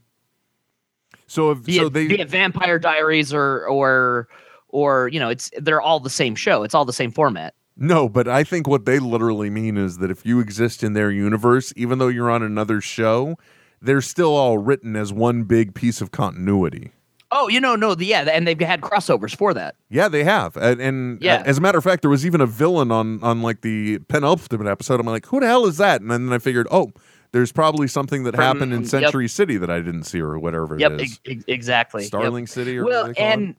[1.27, 4.29] So if be, so it, they be it vampire diaries or or
[4.69, 8.09] or you know it's they're all the same show it's all the same format No,
[8.09, 11.73] but I think what they literally mean is that if you exist in their universe,
[11.77, 13.37] even though you're on another show,
[13.83, 16.93] they're still all written as one big piece of continuity.
[17.35, 20.57] Oh you know no the, yeah and they've had crossovers for that Yeah, they have,
[20.57, 21.43] and, and Yeah.
[21.45, 24.67] as a matter of fact, there was even a villain on on like the penultimate
[24.67, 24.99] episode.
[25.01, 26.01] I'm like, who the hell is that?
[26.01, 26.93] And then I figured, oh,
[27.33, 28.89] there's probably something that From- happened in yep.
[28.91, 31.13] Century City that I didn't see, or whatever yep it is.
[31.13, 32.09] ex- ex- exactly Yep.
[32.09, 33.19] Starling City, or well call it?
[33.19, 33.55] and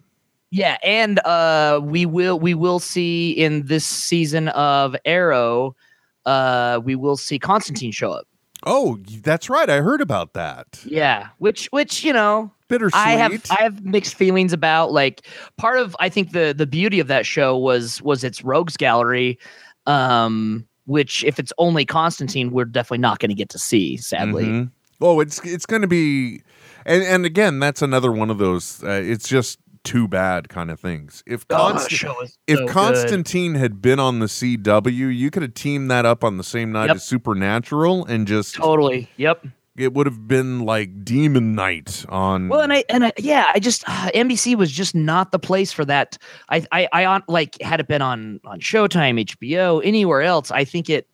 [0.51, 5.76] yeah and uh we will we will see in this season of arrow
[6.26, 8.28] uh we will see constantine show up
[8.66, 9.70] oh, that's right.
[9.70, 10.82] I heard about that.
[10.86, 12.95] yeah which which you know Bittersweet.
[12.95, 15.22] I have I have mixed feelings about like
[15.57, 19.38] part of I think the the beauty of that show was was its rogues gallery,
[19.86, 23.97] um, which if it's only Constantine, we're definitely not going to get to see.
[23.97, 24.72] Sadly, Mhm.
[25.01, 26.41] Oh, it's it's going to be,
[26.86, 28.84] and and again, that's another one of those.
[28.84, 31.23] Uh, it's just too bad kind of things.
[31.25, 32.15] If Oh, that Const- show
[32.47, 32.69] if so good.
[32.73, 36.71] Constantine had been on the CW, you could have teamed that up on the same
[36.73, 36.95] night Yep.
[36.97, 39.45] as Supernatural, and just totally, yep.
[39.77, 42.49] it would have been like Demon Night on.
[42.49, 45.71] Well, and I and I, yeah, I just uh, NBC was just not the place
[45.71, 46.17] for that.
[46.49, 50.65] I I I on like had it been on on Showtime, HBO, anywhere else, I
[50.65, 51.07] think it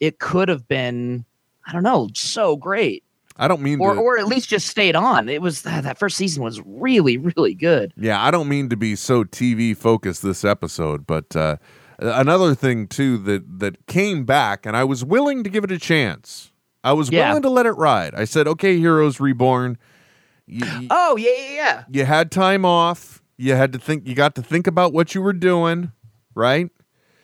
[0.00, 1.24] it could have been
[1.66, 3.02] I don't know, so great.
[3.38, 4.00] I don't mean or to.
[4.00, 5.28] or at least just stayed on.
[5.28, 7.92] It was that that first season was really really good.
[7.96, 11.56] Yeah, I don't mean to be so TV focused this episode, but uh,
[11.98, 15.78] another thing too that that came back, and I was willing to give it a
[15.78, 16.50] chance.
[16.84, 17.28] I was Yeah.
[17.28, 18.14] willing to let it ride.
[18.14, 19.76] I said, "Okay, Heroes Reborn."
[20.46, 21.84] You, you- Oh yeah yeah yeah.
[21.90, 23.22] you had time off.
[23.36, 24.06] You had to think.
[24.06, 25.92] You got to think about what you were doing,
[26.34, 26.70] right?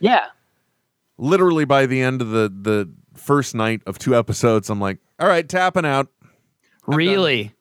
[0.00, 0.26] Yeah.
[1.18, 5.28] Literally by the end of the the first night of two episodes, I'm like, "All
[5.28, 6.08] right, tapping out."
[6.86, 7.54] Really?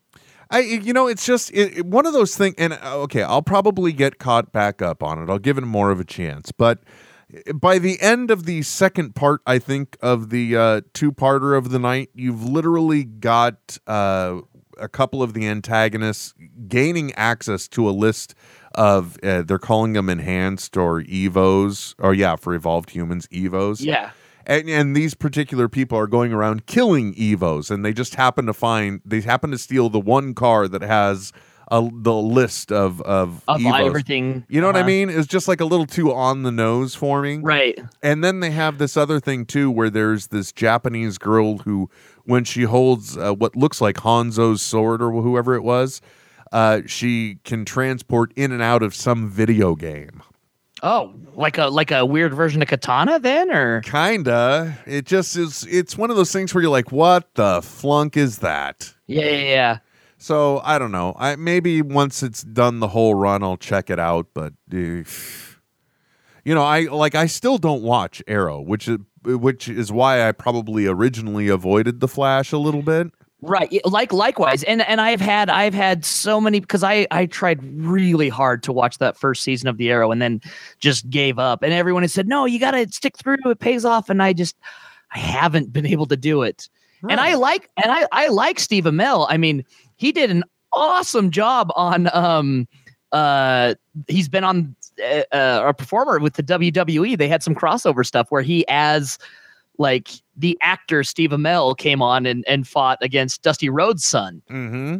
[0.50, 2.56] I, you know, it's just it, it- one of those things.
[2.58, 5.30] And uh, okay, I'll probably get caught back up on it.
[5.30, 6.52] I'll give it more of a chance.
[6.52, 6.80] But
[7.54, 11.80] by the end of the second part, I think of the uh, two-parter of the
[11.80, 14.42] night, you've literally got uh,
[14.78, 16.34] a couple of the antagonists
[16.68, 18.36] gaining access to a list
[18.76, 24.12] of uh, they're calling them enhanced or evos, or yeah, for evolved humans, evos Yeah.
[24.46, 28.54] And, and these particular people are going around killing evos and they just happen to
[28.54, 31.32] find they happen to steal the one car that has
[31.70, 33.86] a, the list of of, Of evos.
[33.88, 34.46] everything.
[34.50, 34.88] you know what i uh-huh.
[34.88, 37.80] mean it's just like a little too on the nose for me Right.
[38.04, 41.90] and then they have this other thing too where there's this japanese girl who
[42.26, 46.02] when she holds uh, what looks like hanzo's sword or whoever it was
[46.52, 50.22] uh, she can transport in and out of some video game
[50.84, 54.80] Oh, like a like a weird version of Katana then, or Kinda.
[54.86, 55.66] It just is.
[55.70, 59.44] It's one of those things where you're like, "What the flunk is that?" yeah yeah
[59.44, 59.78] yeah.
[60.18, 61.16] So I don't know.
[61.18, 64.28] I maybe once it's done the whole run, I'll check it out.
[64.34, 64.78] But uh,
[66.46, 70.32] you know, I like I still don't watch Arrow, which is which is why I
[70.32, 73.12] probably originally avoided the Flash a little bit.
[73.42, 73.82] Right.
[73.86, 74.64] Like likewise.
[74.64, 78.72] And and I've had I've had so many because I I tried really hard to
[78.72, 80.42] watch that first season of The Arrow and then
[80.80, 81.64] just gave up.
[81.64, 83.38] And everyone has said, "No, you got to stick through.
[83.46, 84.56] It pays off." And I just
[85.12, 86.70] I haven't been able to do it.
[87.10, 89.26] And I like and I I like Steve Amell.
[89.28, 89.66] I mean,
[89.96, 92.68] he did an awesome job on um
[93.12, 93.74] uh
[94.08, 97.18] he's been on uh, uh, a performer with the WWE.
[97.18, 99.18] They had some crossover stuff where he as
[99.82, 104.42] like the actor Steve Amell came on and, and fought against Dusty Rhodes' son.
[104.50, 105.00] Mm-hmm.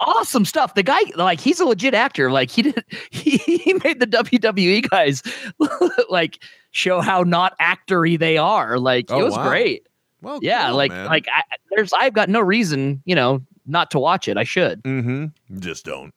[0.00, 0.74] Awesome stuff.
[0.74, 2.32] The guy, like, he's a legit actor.
[2.32, 5.22] Like, he did, he, he made the WWE guys
[6.10, 8.78] like show how not actory they are.
[8.78, 9.48] Like, Oh, it was wow.
[9.48, 9.86] great.
[10.20, 11.06] Well, Yeah, cool, like, man.
[11.06, 14.36] like I, there's, I've got no reason, you know, not to watch it.
[14.36, 14.82] I should.
[14.82, 15.26] mm-hmm.
[15.60, 16.12] Just don't.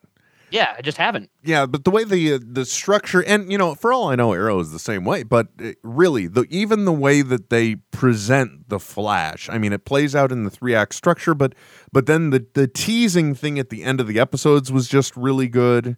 [0.56, 1.30] Yeah, I just haven't.
[1.44, 4.32] Yeah, but the way the uh, the structure and you know, for all I know,
[4.32, 5.24] Arrow is the same way.
[5.24, 9.84] But uh, really, the even the way that they present the Flash, I mean, it
[9.84, 11.34] plays out in the three act structure.
[11.34, 11.56] But
[11.92, 15.50] but then the the teasing thing at the end of the episodes was just really
[15.50, 15.98] good.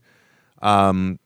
[0.64, 1.20] Um,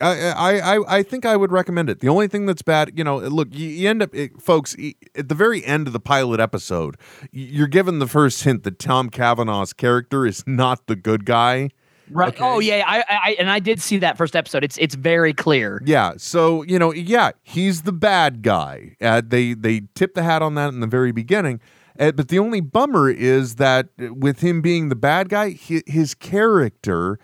[0.00, 2.00] I I I, I think I would recommend it.
[2.00, 4.74] The only thing that's bad, you know, look, you, you end up, it, folks,
[5.14, 6.96] at the very end of the pilot episode,
[7.30, 11.68] you're given the first hint that Tom Cavanagh's character is not the good guy.
[12.10, 12.28] Right.
[12.28, 12.44] Okay.
[12.44, 14.64] Oh yeah, I, I and I did see that first episode.
[14.64, 15.82] It's it's very clear.
[15.84, 18.96] Yeah, so you know, yeah, he's the bad guy.
[19.00, 21.60] Uh, they they tip the hat on that in the very beginning,
[21.98, 25.82] uh, but the only bummer is that uh, with him being the bad guy, hi
[25.86, 27.18] his character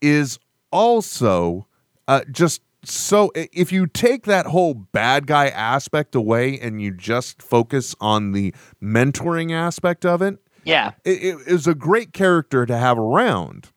[0.00, 0.38] is
[0.72, 1.66] also
[2.08, 3.30] uh, just so.
[3.34, 8.54] If you take that whole bad guy aspect away and you just focus on the
[8.82, 10.92] mentoring aspect of it, Yeah.
[11.04, 13.70] it, it is a great character to have around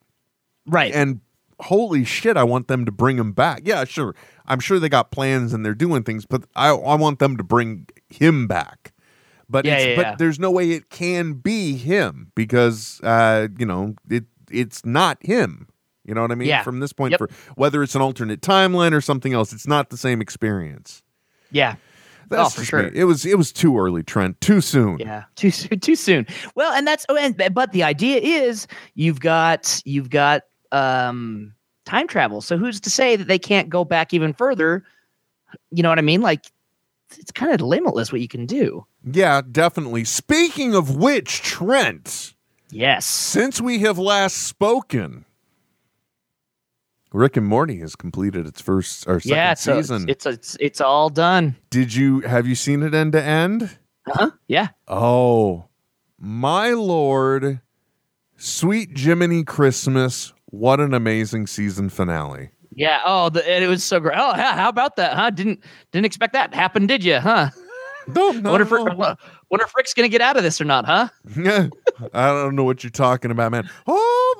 [0.66, 0.94] Right.
[0.94, 1.20] and
[1.60, 3.62] holy shit, I want them to bring him back.
[3.66, 4.16] Yeah, sure.
[4.46, 7.44] I'm sure they got plans and they're doing things, but I I want them to
[7.44, 8.94] bring him back.
[9.50, 10.16] But Yeah, it's, yeah, but yeah.
[10.18, 15.68] there's no way it can be him because uh you know it it's not him.
[16.06, 16.50] You know what I mean?
[16.50, 16.64] Yeah.
[16.64, 17.18] From this point Yep.
[17.20, 21.02] for whether it's an alternate timeline or something else, it's not the same experience.
[21.52, 21.76] yeah.
[22.30, 22.84] That's Oh, for sure.
[22.84, 22.92] me.
[22.96, 24.40] It was it was too early, Trent.
[24.42, 24.98] Too soon.
[25.00, 25.80] Yeah, too soon.
[25.82, 26.26] Too soon.
[26.56, 30.44] Well, and that's oh, and but the idea is you've got you've got
[30.74, 31.54] um
[31.86, 32.42] time travel.
[32.42, 34.84] So who's to say that they can't go back even further?
[35.72, 36.22] You know what I mean?
[36.22, 36.46] Like
[37.18, 38.86] it's kind of limitless what you can do.
[39.06, 40.04] Yeah, definitely.
[40.04, 42.34] Speaking of which, Trent,
[42.72, 43.06] Yes.
[43.06, 45.26] Since we have last spoken,
[47.12, 49.54] Rick and Morty has completed its first or second Yeah.
[49.54, 50.06] So season.
[50.10, 51.56] it's it's it's all done.
[51.70, 53.78] Did you have you seen it end to end?
[54.08, 54.32] Huh?
[54.48, 54.70] Yeah.
[54.88, 55.66] Oh,
[56.18, 57.62] my lord,
[58.38, 60.33] sweet Jiminy Christmas!
[60.54, 62.52] What an amazing season finale.
[62.76, 63.02] Yeah.
[63.04, 64.16] Oh, the, it was so great.
[64.20, 65.14] Oh, yeah, how about that?
[65.16, 65.32] Huh?
[65.32, 67.20] Didn't didn't expect that to happen, did you?
[67.20, 67.50] Huh?
[68.06, 69.16] No, no, wonder if no.
[69.50, 70.84] Wonder if Rick's gonna get out of this or not?
[70.86, 71.08] Huh?
[71.38, 71.70] Yeah,
[72.14, 73.70] I don't know what you're talking about, man.
[73.88, 74.36] Oh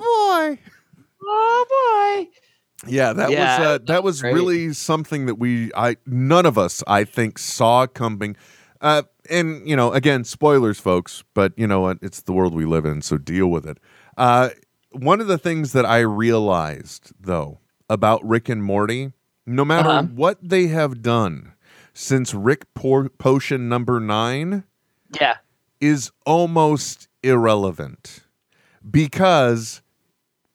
[0.54, 0.60] boy.
[1.26, 2.30] Oh boy.
[2.86, 4.34] Yeah, that Yeah, was uh, that that was was great.
[4.34, 8.36] really something that we I none of us I think saw coming.
[8.82, 11.96] Uh, and you know, again, spoilers, folks, but you know what?
[12.02, 13.78] It's the world we live in, so deal with it.
[14.18, 14.50] Uh,
[14.94, 17.58] one of the things that I realized though
[17.90, 19.12] about Rick and Morty,
[19.46, 20.02] no matter Uh-huh.
[20.14, 21.52] what they have done
[21.92, 24.64] since Rick Potion number nine,
[25.20, 25.36] Yeah.
[25.80, 28.20] is almost irrelevant
[28.90, 29.82] because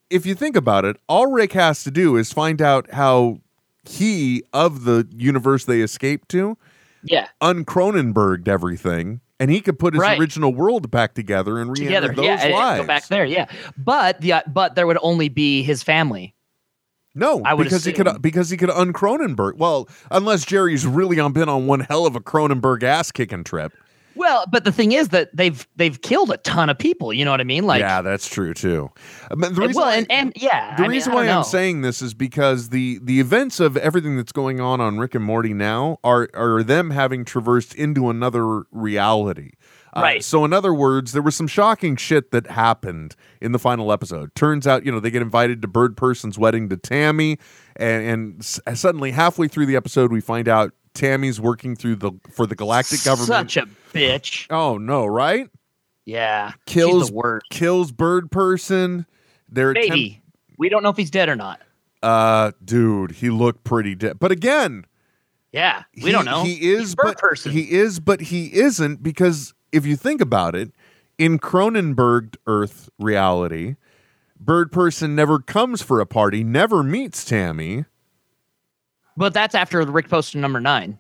[0.10, 3.40] if you think about it, all Rick has to do is find out how
[3.84, 6.58] he of the universe they escaped to
[7.04, 7.28] Yeah.
[7.42, 10.20] uncronenberged everything, and he could put his Right.
[10.20, 12.14] original world back together and Together.
[12.14, 12.44] those Yeah.
[12.44, 12.82] and lives.
[12.82, 13.26] Go back there.
[13.26, 13.48] Yeah.
[13.78, 16.36] But the uh, but there would only be his family.
[17.16, 19.56] No, I would because he could because he could uncronenberg.
[19.58, 23.74] Well, unless Jerry's really on been on one hell of a Cronenberg ass kicking trip.
[24.16, 27.14] Well, but the thing is that they've they've killed a ton of people.
[27.14, 27.66] You know what I mean?
[27.66, 28.90] Like, yeah, that's true too.
[29.32, 31.44] Uh, but the reason well, why- and, and yeah, the I reason I why I'm
[31.44, 35.24] saying this is because the the events of everything that's going on on Rick and
[35.24, 39.52] Morty now are are them having traversed into another reality.
[39.94, 40.24] Uh, Right.
[40.24, 44.36] So, in other words, there was some shocking shit that happened in the final episode.
[44.36, 47.40] Turns out, you know, they get invited to Bird Person's wedding to Tammy,
[47.76, 52.12] and, and s- suddenly, halfway through the episode, we find out Tammy's working through the
[52.32, 53.28] for the galactic government.
[53.52, 54.48] Such a bitch.
[54.50, 55.06] oh no!
[55.06, 55.50] Right?
[56.06, 57.46] Yeah, Kills She's the worst.
[57.50, 59.06] kills Bird Person.
[59.48, 60.22] They're attempt- Maybe
[60.58, 61.62] we don't know if he's dead or not.
[62.04, 64.20] uh, dude, he looked pretty dead.
[64.20, 64.86] But again,
[65.52, 66.44] Yeah, we he- don't know.
[66.44, 67.52] He is, but person.
[67.52, 70.72] he is, but he isn't because if you think about it,
[71.20, 73.76] in Cronenberg Earth reality,
[74.40, 77.86] Bird Person never comes for a party, never meets Tammy.
[79.20, 80.98] But that's after the Rick Potion number nine.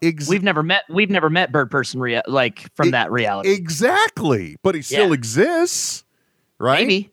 [0.00, 0.84] Ex- We've never met.
[0.88, 3.50] We've never met Bird Person rea- like from E- that reality.
[3.50, 5.12] exactly, but he still Yeah.
[5.14, 6.04] exists,
[6.60, 6.86] right?
[6.86, 7.10] Maybe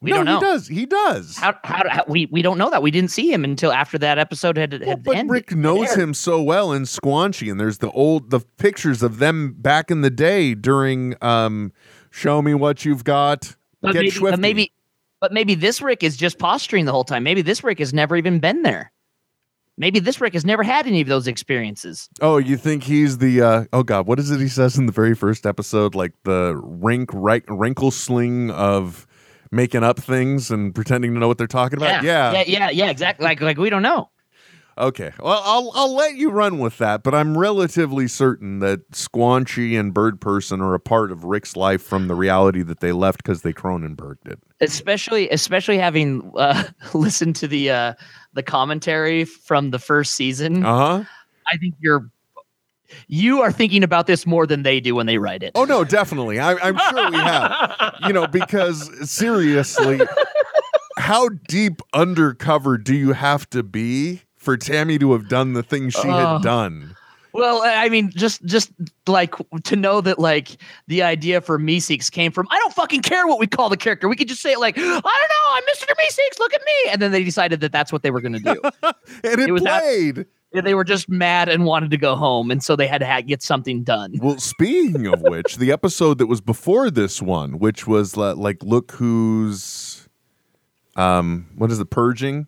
[0.00, 0.34] we no, don't know.
[0.34, 0.66] He does.
[0.68, 1.36] He does.
[1.38, 4.18] How, how, how we we don't know that we didn't see him until after that
[4.18, 5.30] episode had, had Well, but ended.
[5.30, 6.02] Rick knows There.
[6.02, 10.00] him so well in Squanchy, and there's the old the pictures of them back in
[10.00, 11.72] the day during um,
[12.10, 14.72] "Show Me What You've Got." But Get maybe, but maybe,
[15.20, 17.22] but maybe this Rick is just posturing the whole time.
[17.22, 18.90] Maybe this Rick has never even been there.
[19.76, 22.08] Maybe this Rick has never had any of those experiences.
[22.20, 24.92] Oh, you think he's the uh, oh god, what is it he says in the
[24.92, 25.94] very first episode?
[25.94, 29.06] Like the rink right, wrinkle sling of
[29.50, 32.04] making up things and pretending to know what they're talking about.
[32.04, 33.24] yeah, yeah, yeah, yeah, exactly.
[33.24, 34.10] Like, like we don't know.
[34.76, 35.12] Okay.
[35.20, 39.94] Well, I'll I'll let you run with that, but I'm relatively certain that Squanchy and
[39.94, 43.42] Bird Person are a part of Rick's life from the reality that they left because
[43.42, 44.40] they Cronenberged it.
[44.60, 46.64] especially especially having uh,
[46.94, 47.94] listened to the uh,
[48.34, 50.64] the commentary from the first season.
[50.64, 51.04] Uh huh.
[51.52, 52.10] I think you're
[53.08, 55.52] you are thinking about this more than they do when they write it.
[55.54, 56.38] Oh no, definitely.
[56.38, 57.94] I, I'm sure we have.
[58.06, 60.00] You know, because seriously,
[60.98, 65.90] how deep undercover do you have to be for Tammy to have done the thing
[65.90, 66.34] she Oh.
[66.34, 66.94] had done?
[67.34, 68.70] Well, I mean, just just
[69.08, 70.56] like to know that like
[70.86, 74.08] the idea for Meeseeks came from I don't fucking care what we call the character.
[74.08, 75.88] We could just say it like I don't know, I'm Mr.
[76.00, 76.38] Meeseeks.
[76.38, 78.60] Look at me, and then they decided that that's what they were going to do.
[79.24, 80.26] And it, It played.
[80.52, 83.22] they were just mad and wanted to go home, and so they had to ha-
[83.22, 84.12] get something done.
[84.22, 88.62] Well, speaking of which, the episode that was before this one, which was uh, like,
[88.62, 90.08] look who's,
[90.94, 92.46] um, what is it, purging,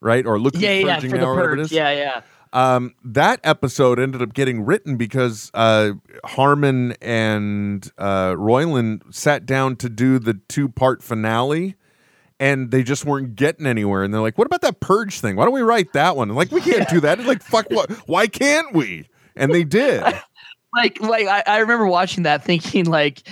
[0.00, 0.24] right?
[0.24, 1.72] Or look who's Yeah, yeah, for the or whatever it purge.
[1.72, 2.20] Yeah, yeah.
[2.54, 5.92] Um, that episode ended up getting written because uh,
[6.24, 11.74] Harmon and uh, Roiland sat down to do the two part finale.
[12.40, 15.36] And they just weren't getting anywhere, and they're like, "What about that purge thing?
[15.36, 17.20] Why don't we write that one?" And like, we can't do that.
[17.20, 17.92] It's like, fuck, what?
[18.08, 19.08] Why can't we?
[19.36, 20.02] And they did.
[20.74, 23.28] like like I, I remember watching that thinking like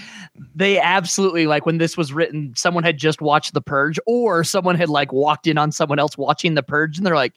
[0.55, 4.77] they absolutely like when this was written someone had just watched the purge or someone
[4.77, 7.35] had like walked in on someone else watching the purge and they're like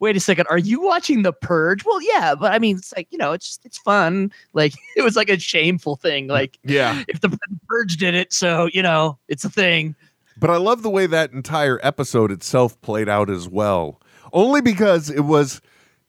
[0.00, 3.06] wait a second are you watching the purge well yeah but i mean it's like
[3.10, 7.02] you know it's just it's fun like it was like a shameful thing like yeah,
[7.08, 7.38] if the
[7.68, 9.94] purge did it so you know it's a thing
[10.40, 14.00] But I love the way that entire episode itself played out as well.
[14.32, 15.60] Only because it was,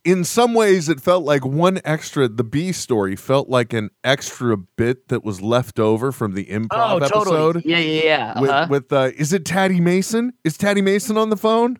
[0.05, 4.55] in some ways, it felt like one extra, the B story felt like an extra
[4.55, 7.65] bit that was left over from the improv episode.
[7.65, 8.67] yeah yeah yeah With, uh-huh.
[8.69, 10.33] with uh, is it Taddy Mason?
[10.43, 11.79] Is Taddy Mason on the phone?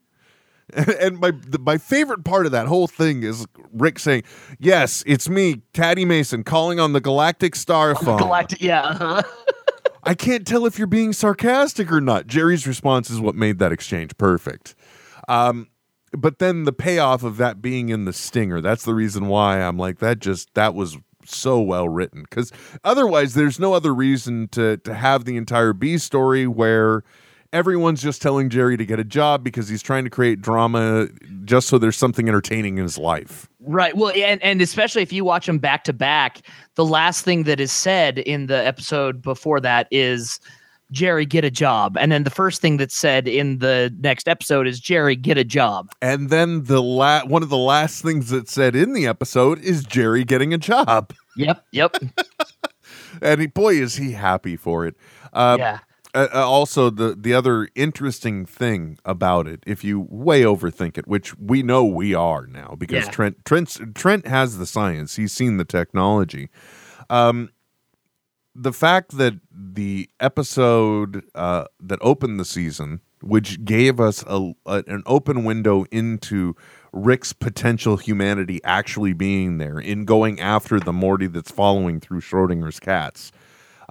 [1.00, 4.24] And my the, my favorite part of that whole thing is Rick saying,
[4.60, 9.24] "Yes, it's me, Taddy Mason, calling on the Galactic Star phone." galactic yeah uh-huh.
[10.04, 12.28] I can't tell if you're being sarcastic or not.
[12.28, 14.76] Jerry's response is what made that exchange perfect.
[15.28, 15.68] Um,
[16.18, 19.78] but then the payoff of that being in the stinger, that's the reason why I'm
[19.78, 22.24] like, that just, that was so well written.
[22.24, 22.52] Because
[22.84, 27.04] otherwise, there's no other reason to, to have the entire B story where
[27.54, 31.08] everyone's just telling Jerry to get a job because he's trying to create drama
[31.46, 33.48] just so there's something entertaining in his life.
[33.62, 33.96] Right.
[33.96, 36.42] Well, and, and especially if you watch them back to back,
[36.76, 40.40] the last thing that is said in the episode before that is
[40.92, 41.98] Jerry, get a job.
[41.98, 45.44] And then the first thing that's said in the next episode is Jerry, get a
[45.44, 45.92] job.
[46.02, 49.84] And then the la- one of the last things that's said in the episode is
[49.84, 51.14] Jerry getting a job.
[51.38, 51.64] Yep.
[51.72, 51.98] Yep.
[53.22, 54.96] and he, boy is he happy for it.
[55.32, 55.80] Uh, yeah.
[56.14, 61.08] Uh, uh, also, the the other interesting thing about it, if you way overthink it,
[61.08, 63.12] which we know we are now, because Yeah.
[63.12, 66.50] Trent Trent Trent has the science, he's seen the technology.
[67.10, 67.50] Um,
[68.56, 74.84] the fact that the episode uh, that opened the season, which gave us a, a
[74.88, 76.56] an open window into
[76.92, 82.80] Rick's potential humanity actually being there in going after the Morty that's following through Schrodinger's
[82.80, 83.32] cats,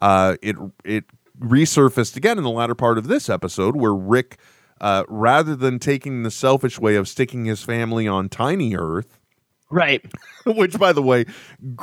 [0.03, 1.05] uh, it it
[1.39, 4.39] resurfaced again in the latter part of this episode where Rick,
[4.81, 9.19] uh, rather than taking the selfish way of sticking his family on Tiny Earth,
[9.71, 10.03] Right.
[10.47, 11.27] which by the way,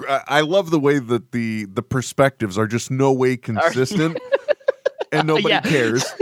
[0.08, 4.18] I love the way that the the perspectives are just no way consistent,
[5.12, 5.62] and nobody Yeah.
[5.62, 6.04] cares.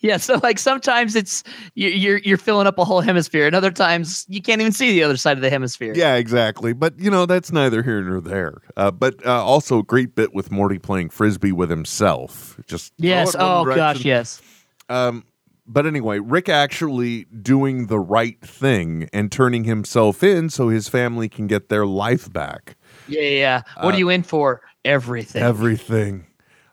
[0.00, 0.16] Yeah.
[0.18, 1.42] So like sometimes it's
[1.74, 4.90] you- you're you're filling up a whole hemisphere, and other times you can't even see
[4.92, 5.92] the other side of the hemisphere.
[5.96, 6.72] Yeah, exactly.
[6.72, 8.58] But you know that's neither here nor there.
[8.76, 12.58] Uh, but uh, also a great bit with Morty playing frisbee with himself.
[12.66, 13.34] Just Yes.
[13.38, 14.04] oh Oh gosh.
[14.04, 14.40] Yes.
[14.88, 15.24] Um,
[15.66, 21.28] but anyway, Rick actually doing the right thing and turning himself in so his family
[21.28, 22.76] can get their life back.
[23.06, 23.20] Yeah.
[23.20, 23.28] Yeah.
[23.28, 23.62] yeah.
[23.84, 24.62] What Uh, are you in for?
[24.84, 25.42] Everything.
[25.42, 26.26] Everything.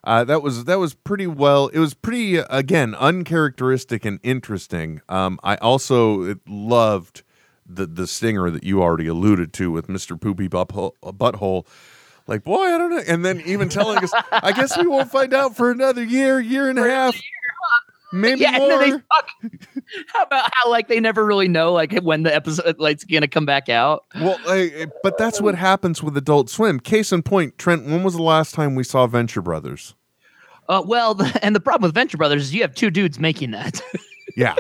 [0.08, 1.68] Uh, that was that was pretty well.
[1.68, 5.02] It was pretty uh, again uncharacteristic and interesting.
[5.10, 7.24] Um, I also loved
[7.66, 11.68] the the stinger that you already alluded to with Mister Poopy Butthole, Butthole.
[12.26, 13.04] Like, boy, I don't know.
[13.06, 16.70] And then even telling us, I guess we won't find out for another year, year
[16.70, 17.14] and a half,
[18.14, 18.80] maybe yeah, and then
[19.42, 19.50] they
[20.14, 23.46] how about how like they never really know like when the episode like's gonna come
[23.46, 24.06] back out?
[24.16, 26.80] Well, I, but that's what happens with Adult Swim.
[26.80, 27.86] Case in point, Trent.
[27.86, 29.96] When was the last time we saw Venture Brothers?
[30.70, 33.52] Uh, well, the, and the problem with Venture Brothers is you have two dudes making
[33.52, 33.82] that.
[34.36, 34.54] Yeah.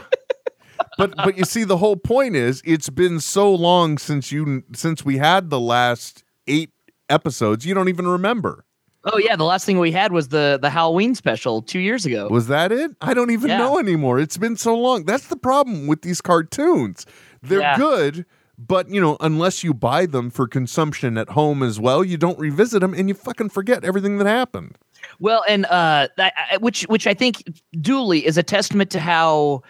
[0.97, 5.05] but but you see the whole point is it's been so long since you since
[5.05, 6.71] we had the last 8
[7.09, 8.65] episodes you don't even remember.
[9.05, 12.27] oh yeah, the last thing we had was the the Halloween special two years ago.
[12.31, 12.91] Was that it?
[13.01, 13.59] I don't even Yeah.
[13.59, 14.19] know anymore.
[14.19, 15.05] It's been so long.
[15.05, 17.05] That's the problem with these cartoons.
[17.43, 17.77] They're Yeah.
[17.77, 18.25] good,
[18.57, 22.39] but you know, unless you buy them for consumption at home as well, you don't
[22.39, 24.75] revisit them and you fucking forget everything that happened.
[25.19, 27.43] Well, and uh, that which which I think
[27.81, 29.63] duly is a testament to how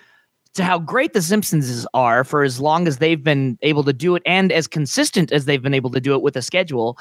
[0.57, 4.15] to how great the Simpsons are for as long as they've been able to do
[4.15, 6.97] it, and as consistent as they've been able to do it with a schedule.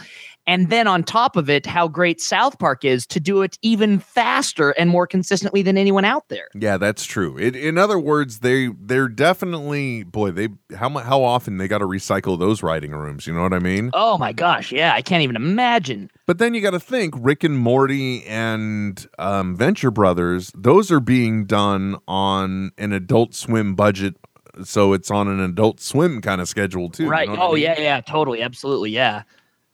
[0.46, 3.98] And then on top of it, how great South Park is to do it even
[3.98, 6.48] faster and more consistently than anyone out there.
[6.54, 7.36] Yeah, that's true.
[7.38, 10.30] It, in other words, they they're definitely boy.
[10.30, 13.26] They how how often they got to recycle those writing rooms.
[13.26, 13.90] You know what I mean?
[13.94, 16.10] Oh my gosh, yeah, I can't even imagine.
[16.26, 20.50] But then you got to think Rick and Morty and um, Venture Brothers.
[20.56, 24.16] Those are being done on an Adult Swim budget,
[24.64, 27.04] so it's on an Adult Swim kind of schedule too.
[27.04, 27.28] you right?
[27.28, 27.62] know what I Oh mean?
[27.62, 29.22] yeah, yeah, totally, absolutely, yeah.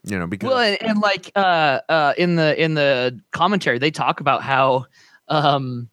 [0.05, 3.91] You know because Well, and, and like uh, uh, in the in the commentary, they
[3.93, 4.85] talk about how
[5.29, 5.89] um,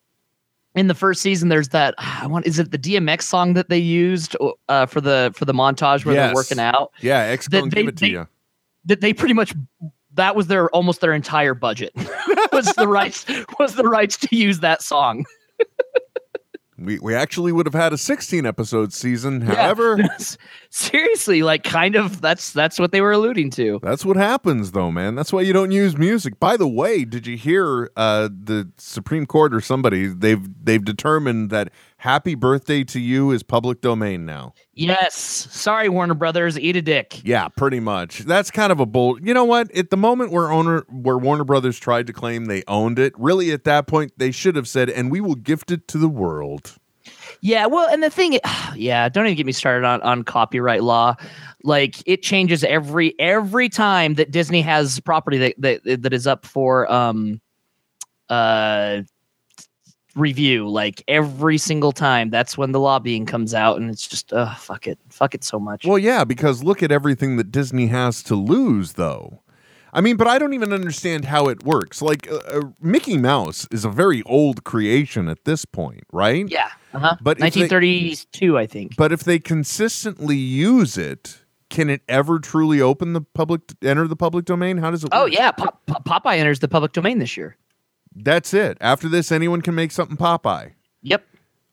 [0.76, 3.78] in the first season there's that I want is it the DMX song that they
[3.78, 4.36] used
[4.68, 6.28] uh, for the for the montage where Yes.
[6.30, 8.28] they're working out yeah, X gonna give it to they- you.
[8.86, 9.53] that they pretty much
[10.20, 11.91] that was their almost their entire budget
[12.51, 13.26] was the rights
[13.59, 15.26] was the rights to use that song.
[16.78, 19.41] We we actually would have had a 16 episode season.
[19.41, 19.55] Yeah.
[19.55, 19.97] However,
[20.70, 23.80] Seriously, like kind of that's that's what they were alluding to.
[23.82, 25.15] That's what happens, though, man.
[25.15, 26.39] That's why you don't use music.
[26.39, 31.49] By the way, did you hear uh, the Supreme Court or somebody they've they've determined
[31.49, 34.53] that "Happy Birthday to You" is public domain now?
[34.73, 37.21] Yes, sorry Warner Brothers, eat a dick.
[37.23, 38.19] Yeah, pretty much.
[38.19, 39.19] That's kind of a bull.
[39.21, 39.71] You know what?
[39.75, 43.51] At the moment where owner where Warner Brothers tried to claim they owned it, really
[43.51, 46.77] at that point they should have said, "And we will gift it to the world."
[47.41, 48.39] Yeah, well, and the thing,
[48.75, 51.15] yeah, don't even get me started on on copyright law.
[51.63, 56.45] Like it changes every every time that Disney has property that that, that is up
[56.45, 57.41] for um
[58.29, 59.01] uh
[60.16, 60.68] review.
[60.68, 64.88] Like every single time, that's when the lobbying comes out, and it's just, uh, fuck
[64.88, 65.86] it, fuck it so much.
[65.86, 69.41] Well, yeah, because look at everything that Disney has to lose, though.
[69.91, 71.99] I mean, but I don't even understand how it works.
[71.99, 76.47] Like, uh, uh, Mickey Mouse is a very old creation at this point, right?
[76.47, 77.16] yeah, uh-huh.
[77.22, 78.95] But if they- 1932, I think.
[78.97, 81.39] But if they consistently use it,
[81.72, 84.78] can it ever truly open the public, enter the public domain?
[84.78, 85.34] How does it Oh work?
[85.34, 87.55] yeah, Pop- Popeye enters the public domain this year.
[88.16, 88.78] That's it.
[88.82, 90.74] After this, anyone can make something Popeye.
[91.01, 91.26] Yep.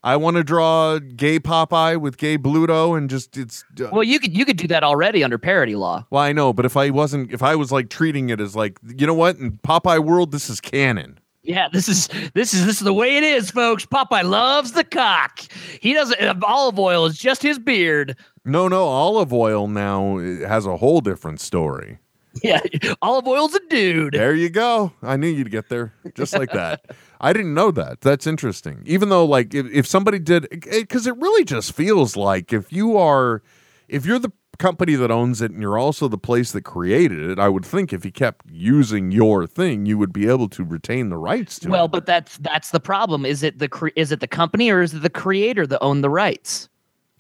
[0.05, 3.65] I want to draw gay Popeye with gay Bluto and just, it's.
[3.81, 6.07] Uh, Well, you could you could do that already under parody law.
[6.11, 8.79] Well, I know, but if I wasn't, if I was like treating it as like,
[8.97, 11.19] you know what, in Popeye world, this is canon.
[11.43, 13.87] Yeah, this is this is this is the way it is, folks.
[13.87, 15.41] Popeye loves the cock.
[15.81, 16.21] He doesn't.
[16.21, 18.17] Uh, Olive Oyl is just his beard.
[18.45, 21.99] No, no, Olive Oyl now has a whole different story.
[22.43, 22.61] Yeah,
[23.03, 24.15] Olive Oyl's a dude.
[24.15, 24.93] There you go.
[25.03, 26.85] I knew you'd get there just like that.
[27.21, 28.01] I didn't know that.
[28.03, 28.83] That's interesting.
[28.87, 32.97] Even though, like, if, if somebody did, because it really just feels like if you
[32.99, 33.43] are,
[33.89, 37.39] if you're the company that owns it and you're also the place that created it,
[37.39, 41.09] I would think if you kept using your thing, you would be able to retain
[41.09, 41.81] the rights to Well, it.
[41.83, 43.25] Well, but that's that's the problem.
[43.27, 46.03] Is it the cre- is it the company or is it the creator that owned
[46.05, 46.69] the rights?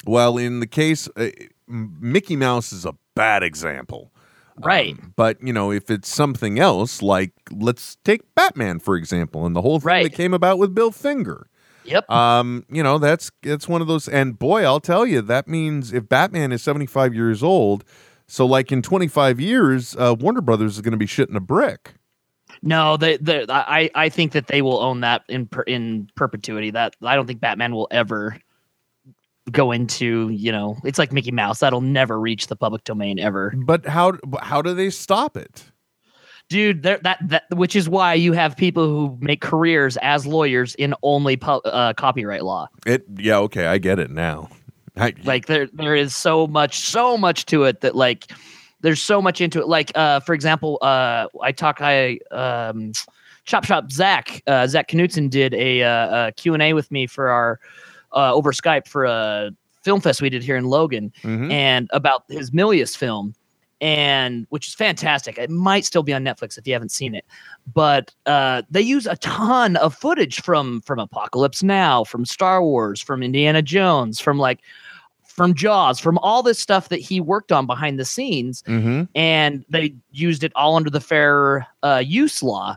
[0.06, 1.28] Well, in the case, uh,
[1.66, 4.12] Mickey Mouse is a bad example.
[4.64, 4.92] Right.
[4.98, 9.54] Um, but you know, if it's something else, like let's take Batman for example, and
[9.54, 10.02] the whole thing Right.
[10.04, 11.48] that came about with Bill Finger.
[11.84, 12.10] Yep.
[12.10, 14.08] Um, you know, that's that's one of those.
[14.08, 17.84] And boy, I'll tell you, that means if Batman is seventy five years old,
[18.26, 21.40] so like in twenty five years, uh, Warner Brothers is going to be shitting a
[21.40, 21.94] brick.
[22.62, 26.70] no, they, they, I I think that they will own that in per, in perpetuity.
[26.72, 28.36] That I don't think Batman will ever
[29.50, 30.30] go into.
[30.30, 31.60] You know, it's like Mickey Mouse.
[31.60, 33.52] That'll never reach the public domain ever.
[33.56, 35.64] But how how do they stop it?
[36.48, 40.74] dude there that that which is why you have people who make careers as lawyers
[40.76, 44.48] in only pu- uh, copyright law It yeah, okay, I get it now.
[44.96, 48.30] I, like there there is so much so much to it that like
[48.80, 52.92] there's so much into it like uh for example uh i talk i um
[53.44, 57.06] Chop Shop Zach uh, Zak Knutson did a, uh, a Q and A with me
[57.06, 57.60] for our
[58.16, 59.50] uh, over Skype for a
[59.84, 61.52] film fest we did here in Logan, Mhm.
[61.52, 63.34] and about his Milius film,
[63.80, 65.38] and which is fantastic.
[65.38, 67.24] It might still be on Netflix if you haven't seen it,
[67.72, 73.00] but uh, they use a ton of footage from from Apocalypse Now, from Star Wars,
[73.00, 74.60] from Indiana Jones, from like
[75.24, 79.02] from Jaws, from all this stuff that he worked on behind the scenes Mm-hmm.
[79.14, 82.76] and they used it all under the fair uh, use law,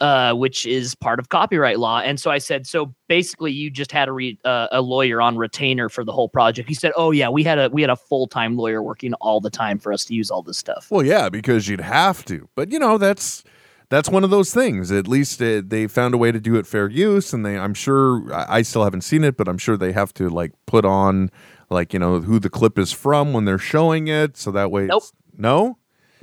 [0.00, 2.00] uh, which is part of copyright law.
[2.00, 5.36] And so I said, so basically, you just had a re- uh, a lawyer on
[5.36, 6.68] retainer for the whole project.
[6.68, 9.40] He said, oh yeah, we had a we had a full time lawyer working all
[9.40, 10.88] the time for us to use all this stuff.
[10.90, 12.48] Well, yeah, because you'd have to.
[12.54, 13.42] But you know, that's
[13.88, 14.90] that's one of those things.
[14.90, 17.58] At least uh, they found a way to do it fair use, and they.
[17.58, 20.52] I'm sure I I still haven't seen it, but I'm sure they have to like
[20.66, 21.30] put on
[21.70, 24.86] like you know who the clip is from when they're showing it, so that way.
[24.86, 25.04] Nope.
[25.36, 25.78] No.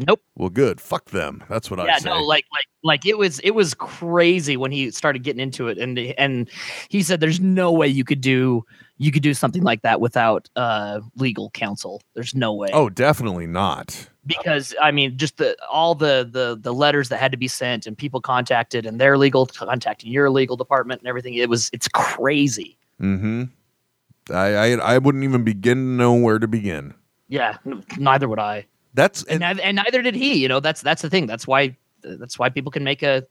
[0.07, 0.21] Nope.
[0.35, 0.81] Well, good.
[0.81, 1.43] Fuck them.
[1.49, 2.09] That's what I say.
[2.09, 5.67] yeah, no, like like like it was it was crazy when he started getting into
[5.67, 6.49] it, and and
[6.89, 8.65] he said, "There's no way you could do
[8.97, 12.01] you could do something like that without uh, legal counsel.
[12.13, 14.09] There's no way." oh, definitely not.
[14.25, 17.85] because I mean, just the all the the the letters that had to be sent
[17.85, 21.33] and people contacted and their legal contacting your legal department and everything.
[21.35, 22.77] It was it's crazy.
[23.01, 23.43] Mm-hmm.
[24.31, 26.93] I, I I wouldn't even begin to know where to begin.
[27.29, 27.57] Yeah,
[27.97, 30.35] neither would I, That's and neither, and neither did he.
[30.35, 31.25] You know, that's that's the thing.
[31.25, 33.25] That's why that's why people can make a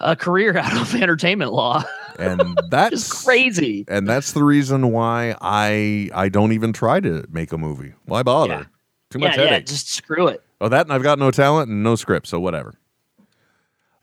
[0.00, 1.84] a career out of entertainment law.
[2.18, 3.84] and that's crazy.
[3.88, 7.94] and that's the reason why I I don't even try to make a movie.
[8.04, 8.52] Why bother?
[8.52, 8.64] Yeah.
[9.10, 9.66] Too much yeah, headache.
[9.66, 10.42] just screw it.
[10.60, 12.74] oh, that and I've got no talent and no script, so whatever.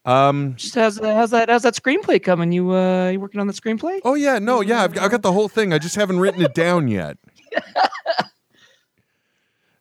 [0.05, 0.55] Um.
[0.55, 2.51] Just how's, how's that how's that screenplay coming?
[2.51, 3.99] You uh you working on the screenplay?
[4.03, 5.73] Oh yeah, no, yeah, I've, I've got the whole thing.
[5.73, 7.17] I just haven't written it down yet.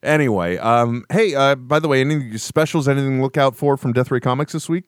[0.02, 3.92] anyway, um, hey, uh, by the way, any specials, anything to look out for from
[3.92, 4.84] Death Ray Comics this week?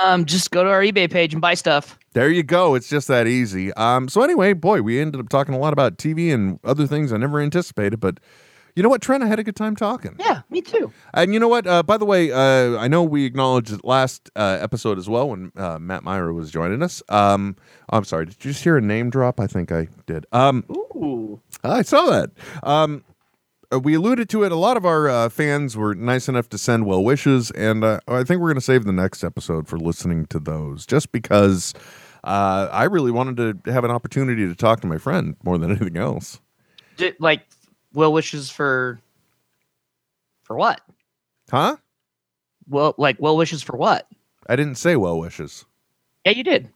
[0.00, 1.98] Um, just go to our eBay page and buy stuff.
[2.12, 2.74] There you go.
[2.74, 3.72] It's just that easy.
[3.74, 7.12] Um, so anyway, boy, we ended up talking a lot about TV and other things
[7.12, 8.18] I never anticipated, but
[8.74, 10.14] you know what, Trent, I had a good time talking.
[10.20, 10.92] Yeah, me too.
[11.12, 11.66] And you know what?
[11.66, 15.30] Uh, by the way, uh, I know we acknowledged it last uh, episode as well
[15.30, 17.02] when uh, Matt Myra was joining us.
[17.08, 17.56] Um,
[17.90, 19.40] I'm sorry, did you just hear a name drop?
[19.40, 20.26] I think I did.
[20.30, 21.40] Um, Ooh.
[21.64, 22.30] I saw that.
[22.62, 23.02] Um,
[23.76, 24.52] we alluded to it.
[24.52, 28.00] A lot of our uh, fans were nice enough to send well wishes, and uh,
[28.08, 31.74] I think we're going to save the next episode for listening to those, just because
[32.24, 35.70] uh, I really wanted to have an opportunity to talk to my friend more than
[35.70, 36.40] anything else.
[36.96, 37.42] Did, like
[37.92, 39.00] well wishes for
[40.42, 40.80] for what?
[41.50, 41.76] Huh?
[42.68, 44.06] Well, like well wishes for what?
[44.46, 45.66] I didn't say well wishes.
[46.24, 46.70] Yeah, you did.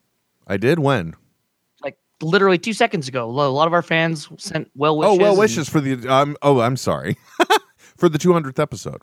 [0.47, 1.14] I did when?
[2.23, 3.28] Literally two seconds ago.
[3.28, 5.11] A lot of our fans sent well wishes.
[5.12, 6.07] oh, well and- wishes for the.
[6.09, 7.16] Um, oh, I'm sorry.
[7.97, 9.03] for the 200th episode.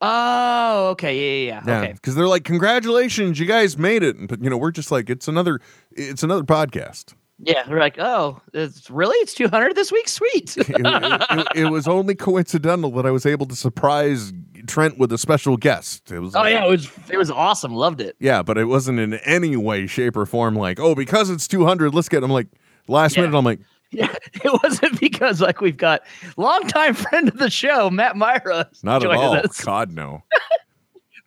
[0.00, 1.72] Oh, okay, yeah, yeah, yeah.
[1.72, 1.92] Yeah, Okay.
[1.92, 5.28] because they're like, "Congratulations, you guys made it!" But you know, we're just like, "It's
[5.28, 5.60] another,
[5.92, 10.08] it's another podcast." Yeah, we're like, oh, it's really it's two hundred this week.
[10.08, 10.56] Sweet.
[10.58, 14.32] it, it- it- was only coincidental that I was able to surprise
[14.66, 16.10] Trent with a special guest.
[16.12, 17.74] It was oh yeah, it was it was awesome.
[17.74, 18.14] Loved it.
[18.20, 21.94] yeah, but it wasn't in any way, shape, or form like, oh, because it's 200,
[21.94, 22.22] let's get.
[22.22, 22.48] I'm like,
[22.88, 23.22] last Yeah.
[23.22, 23.60] minute, I'm like,
[23.92, 26.02] Yeah, it wasn't because like we've got
[26.36, 28.68] longtime friend of the show, Matt Myra.
[28.82, 29.34] not at all.
[29.34, 29.64] us.
[29.64, 30.22] God no.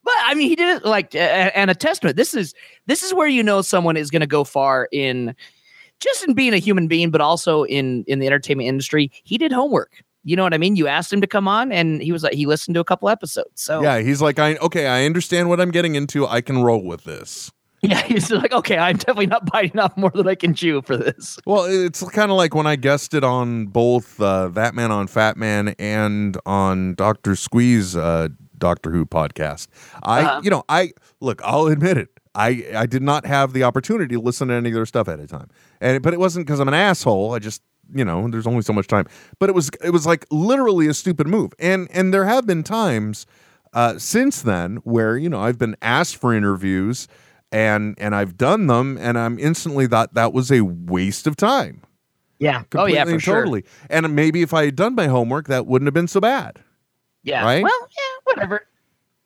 [0.05, 2.17] But I mean, he did it like, and a testament.
[2.17, 2.53] This is
[2.87, 5.33] this is where you know someone is going to go far in
[6.03, 9.11] just in being a human being, but also in in the entertainment industry.
[9.23, 10.03] He did homework.
[10.25, 10.75] You know what I mean?
[10.77, 13.09] You asked him to come on, and he was like, he listened to a couple
[13.09, 13.61] episodes.
[13.61, 16.25] So Yeah, he's like, I okay, I understand what I'm getting into.
[16.25, 17.51] I can roll with this.
[17.81, 20.95] yeah, he's like, okay, I'm definitely not biting off more than I can chew for
[20.95, 21.37] this.
[21.45, 25.35] Well, it's kind of like when I guested on both uh, That Man on Fat
[25.35, 29.67] Man and on Doctor Squeeze uh, Doctor Who podcast.
[30.03, 30.41] I, Uh-huh.
[30.41, 31.41] you know, I look.
[31.43, 32.12] I'll admit it.
[32.35, 35.19] I I did not have the opportunity to listen to any of their stuff at
[35.19, 35.49] a time,
[35.81, 37.33] and but it wasn't because I'm an asshole.
[37.33, 37.61] I just
[37.93, 39.05] you know, there's only so much time.
[39.39, 42.63] But it was it was like literally a stupid move, and and there have been
[42.63, 43.25] times
[43.73, 47.07] uh, since then where you know I've been asked for interviews.
[47.55, 51.83] And and I've done them, and I'm instantly thought that was a waste of time.
[52.39, 52.63] Yeah.
[52.73, 53.35] Oh yeah, for and sure.
[53.35, 53.63] totally.
[53.91, 56.59] And maybe if I had done my homework, that wouldn't have been so bad.
[57.21, 57.43] Yeah.
[57.43, 57.63] Right?
[57.63, 58.67] Well, yeah, whatever.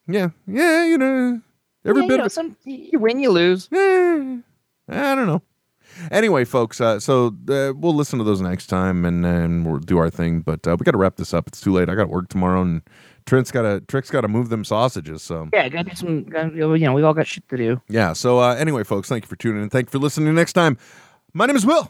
[0.08, 1.42] Yeah, yeah, you know,
[1.88, 3.70] every Yeah, you bit know, of some you win, you lose.
[3.74, 4.38] Eh,
[4.90, 5.42] I don't know.
[6.12, 9.98] Anyway, folks, uh, so uh, we'll listen to those next time and then we'll do
[9.98, 10.42] our thing.
[10.42, 11.48] But uh, we got to wrap this up.
[11.48, 11.90] It's too late.
[11.90, 12.84] I got to work tomorrow, and
[13.26, 15.24] Trent's got to Trick's got to move them sausages.
[15.24, 16.24] So Yeah, gotta do some.
[16.26, 17.82] Gotta, you know, we all got shit to do.
[17.90, 18.14] yeah.
[18.14, 19.70] So uh, anyway, folks, thank you for tuning in.
[19.72, 20.36] Thank you for listening.
[20.36, 20.78] Next time,
[21.34, 21.90] my name is Will,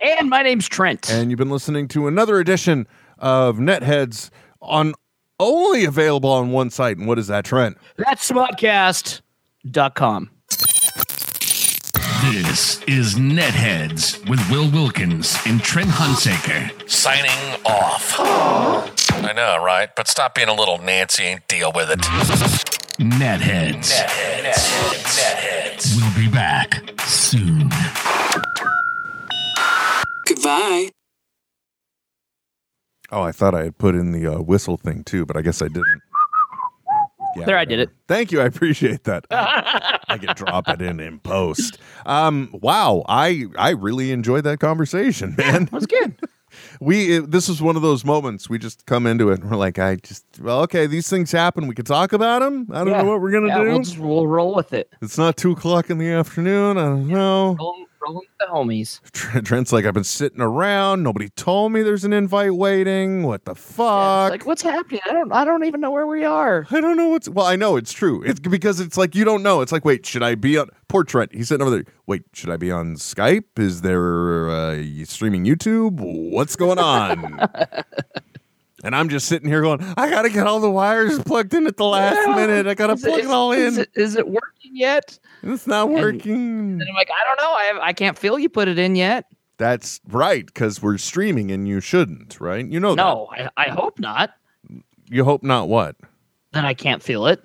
[0.00, 1.10] And my name's Trent.
[1.10, 2.86] and you've been listening to another edition
[3.18, 4.28] of Netheads
[4.60, 4.92] on
[5.40, 6.98] only available on one site.
[6.98, 7.78] And what is that, Trent?
[7.96, 8.30] That's
[9.68, 10.30] smodcast.com.
[12.32, 16.88] This is Netheads with Will Wilkins and Trent Hunsaker.
[16.88, 18.16] Signing off.
[18.18, 19.88] I know, right?
[19.94, 22.00] But stop being a little Nancy and deal with it.
[22.98, 22.98] Netheads.
[22.98, 23.92] Netheads.
[24.42, 25.18] Netheads.
[25.18, 25.96] Netheads.
[25.96, 27.70] We'll be back soon.
[30.26, 30.90] Goodbye.
[33.10, 35.62] Oh, I thought I had put in the uh, whistle thing too, but I guess
[35.62, 36.02] I didn't.
[37.36, 37.90] Yeah, There, I did it.
[38.08, 38.40] Thank you.
[38.40, 39.26] I appreciate that.
[39.30, 41.78] I can drop it in in post.
[42.06, 45.64] Um, wow, I I really enjoyed that conversation, man.
[45.66, 46.18] That was good.
[46.80, 49.56] we it, this is one of those moments we just come into it and we're
[49.56, 51.66] like, I just well, okay, these things happen.
[51.66, 52.66] We can talk about them.
[52.72, 53.02] I don't Yeah.
[53.02, 53.64] know what we're gonna Yeah, do.
[53.68, 54.90] we'll just we'll roll with it.
[55.02, 56.78] it's not two o'clock in the afternoon.
[56.78, 57.56] I don't know.
[57.58, 59.00] Roll, roll with the homies.
[59.12, 61.02] Trent- Trent's like, I've been sitting around.
[61.02, 63.22] Nobody told me there's an invite waiting.
[63.24, 64.26] What the Yeah, fuck?
[64.26, 65.00] it's like what's happening?
[65.06, 66.66] I don't I don't even know where we are.
[66.70, 67.28] I don't know what's.
[67.28, 68.22] Well, I know it's true.
[68.22, 69.60] It's because it's like you don't know.
[69.60, 70.68] It's like, wait, should I be on?
[70.88, 71.34] Poor Trent.
[71.34, 71.84] He's sitting over there.
[72.06, 73.58] Wait, should I be on Skype?
[73.58, 76.00] Is there uh, streaming YouTube?
[76.32, 77.38] What's going on?
[78.88, 81.76] and I'm just sitting here going, I gotta get all the wires plugged in at
[81.76, 82.34] the last Yeah.
[82.34, 82.66] minute.
[82.66, 83.60] I gotta Is plug it, all in.
[83.60, 85.18] Is it, is it working yet?
[85.42, 86.32] it's not working.
[86.80, 87.52] And I'm like, I don't know.
[87.52, 89.26] I have, I can't feel you put it in yet.
[89.58, 92.66] That's right, because we're streaming and you shouldn't, right?
[92.66, 94.30] You know No, I, I hope not.
[95.10, 95.68] You hope not.
[95.68, 95.96] What?
[96.52, 97.42] Then I can't feel it.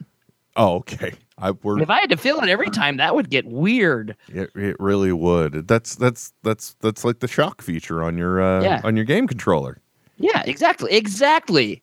[0.55, 1.11] Oh, okay.
[1.37, 4.15] I we're If I had to feel it every time, that would get weird.
[4.29, 5.67] It, it really would.
[5.67, 8.81] That's that's that's that's like the shock feature on your uh, Yeah.
[8.83, 9.79] on your game controller.
[10.17, 11.81] Yeah, exactly, exactly.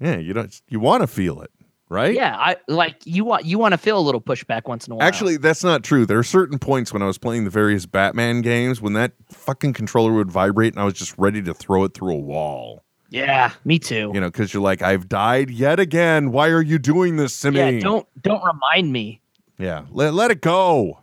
[0.00, 1.50] Yeah, you don't you want to feel it,
[1.88, 2.14] right?
[2.14, 4.96] Yeah, I like you want you want to feel a little pushback once in a
[4.96, 5.06] while.
[5.06, 6.06] Actually, that's not true.
[6.06, 9.72] There are certain points when I was playing the various Batman games when that fucking
[9.72, 12.84] controller would vibrate and I was just ready to throw it through a wall.
[13.10, 14.10] yeah, me too.
[14.14, 16.30] You know, because you're like, I've died yet again.
[16.30, 17.80] Why are you doing this to Yeah, me?
[17.80, 19.20] don't don't remind me.
[19.58, 21.00] Yeah, let, let it go.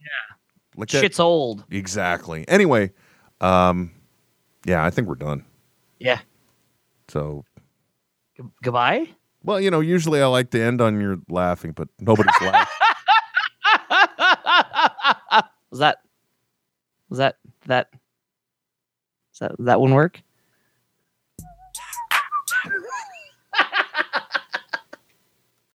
[0.00, 0.34] Yeah,
[0.76, 1.64] like that- Shit's old.
[1.70, 2.44] exactly.
[2.48, 2.90] Anyway,
[3.40, 3.92] um,
[4.66, 5.44] yeah, I think we're done.
[5.98, 6.20] Yeah.
[7.08, 7.44] So
[8.36, 9.08] G- goodbye.
[9.42, 12.66] Well, you know, usually I like to end on your laughing, but nobody's laughing.
[15.70, 15.98] was that
[17.08, 17.88] was that that
[19.32, 20.22] does that that one work?